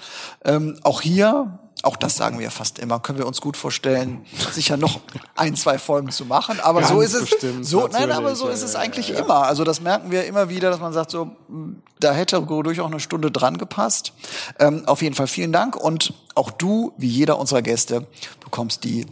[0.44, 4.76] Ähm, auch hier auch das sagen wir fast immer, können wir uns gut vorstellen, sicher
[4.76, 5.00] noch
[5.36, 6.60] ein, zwei Folgen zu machen.
[6.60, 9.12] Aber Ganz so ist es, bestimmt, so, nein, aber so ist ja, es ja, eigentlich
[9.12, 9.44] immer.
[9.44, 13.00] Also das merken wir immer wieder, dass man sagt, so, mh, da hätte durchaus eine
[13.00, 14.14] Stunde dran gepasst.
[14.60, 18.08] Ähm, auf jeden Fall vielen Dank und auch du, wie jeder unserer Gäste,
[18.42, 19.06] bekommst die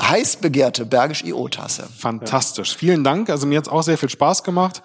[0.00, 1.88] heiß begehrte Bergisch IO-Tasse.
[1.96, 2.74] Fantastisch.
[2.76, 3.30] Vielen Dank.
[3.30, 4.82] Also mir hat's auch sehr viel Spaß gemacht.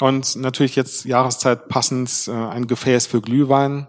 [0.00, 3.88] Und natürlich jetzt Jahreszeit passend äh, ein Gefäß für Glühwein.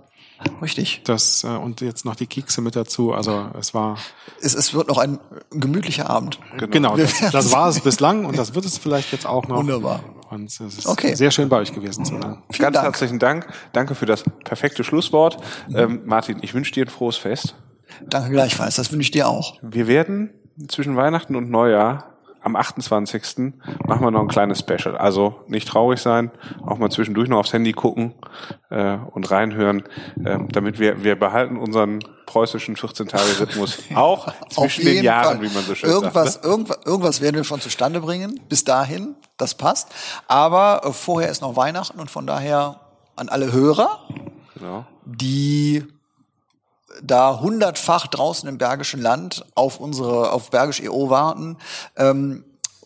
[0.62, 1.02] Richtig.
[1.06, 3.14] Das, äh, und jetzt noch die Kekse mit dazu.
[3.14, 3.98] Also es war
[4.42, 5.20] Es, es wird noch ein
[5.52, 6.40] gemütlicher Abend.
[6.72, 9.58] genau, Wir das, das war es bislang und das wird es vielleicht jetzt auch noch.
[9.58, 10.02] Wunderbar.
[10.30, 11.16] Und es ist Okay.
[11.16, 12.44] sehr schön bei euch gewesen zu sein.
[12.52, 12.86] Vielen Ganz Dank.
[12.86, 13.48] herzlichen Dank.
[13.74, 15.38] Danke für das perfekte Schlusswort.
[15.74, 17.56] Ähm, Martin, ich wünsche dir ein frohes Fest.
[18.08, 18.76] Danke gleichfalls.
[18.76, 19.58] Das wünsche ich dir auch.
[19.62, 20.30] Wir werden
[20.68, 23.54] zwischen Weihnachten und Neujahr am 28.
[23.86, 24.98] machen wir noch ein kleines Special.
[24.98, 26.32] Also nicht traurig sein,
[26.66, 28.14] auch mal zwischendurch noch aufs Handy gucken
[28.70, 29.84] äh, und reinhören,
[30.26, 35.76] ähm, damit wir wir behalten unseren preußischen 14-Tage-Rhythmus auch zwischen den Jahren, wie man so
[35.76, 36.46] schön irgendwas, sagt.
[36.46, 36.52] Ne?
[36.52, 38.40] irgendwas, irgendwas werden wir von zustande bringen.
[38.50, 39.90] Bis dahin, das passt.
[40.28, 42.80] Aber äh, vorher ist noch Weihnachten und von daher
[43.16, 44.00] an alle Hörer,
[44.56, 44.86] Genau.
[45.06, 45.86] die
[47.02, 51.58] da hundertfach draußen im Bergischen Land auf unsere, auf Bergisch EO warten.
[51.98, 52.44] Ähm,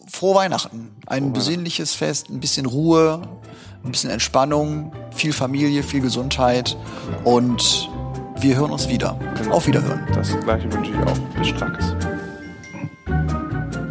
[0.07, 0.95] frohe Weihnachten.
[1.07, 3.21] Ein besinnliches Fest, ein bisschen Ruhe,
[3.83, 6.77] ein bisschen Entspannung, viel Familie, viel Gesundheit
[7.23, 7.89] und
[8.37, 9.17] wir hören uns wieder.
[9.49, 10.05] Auf Wiederhören.
[10.13, 11.17] Das gleiche wünsche ich auch.
[11.37, 11.95] Bis straks.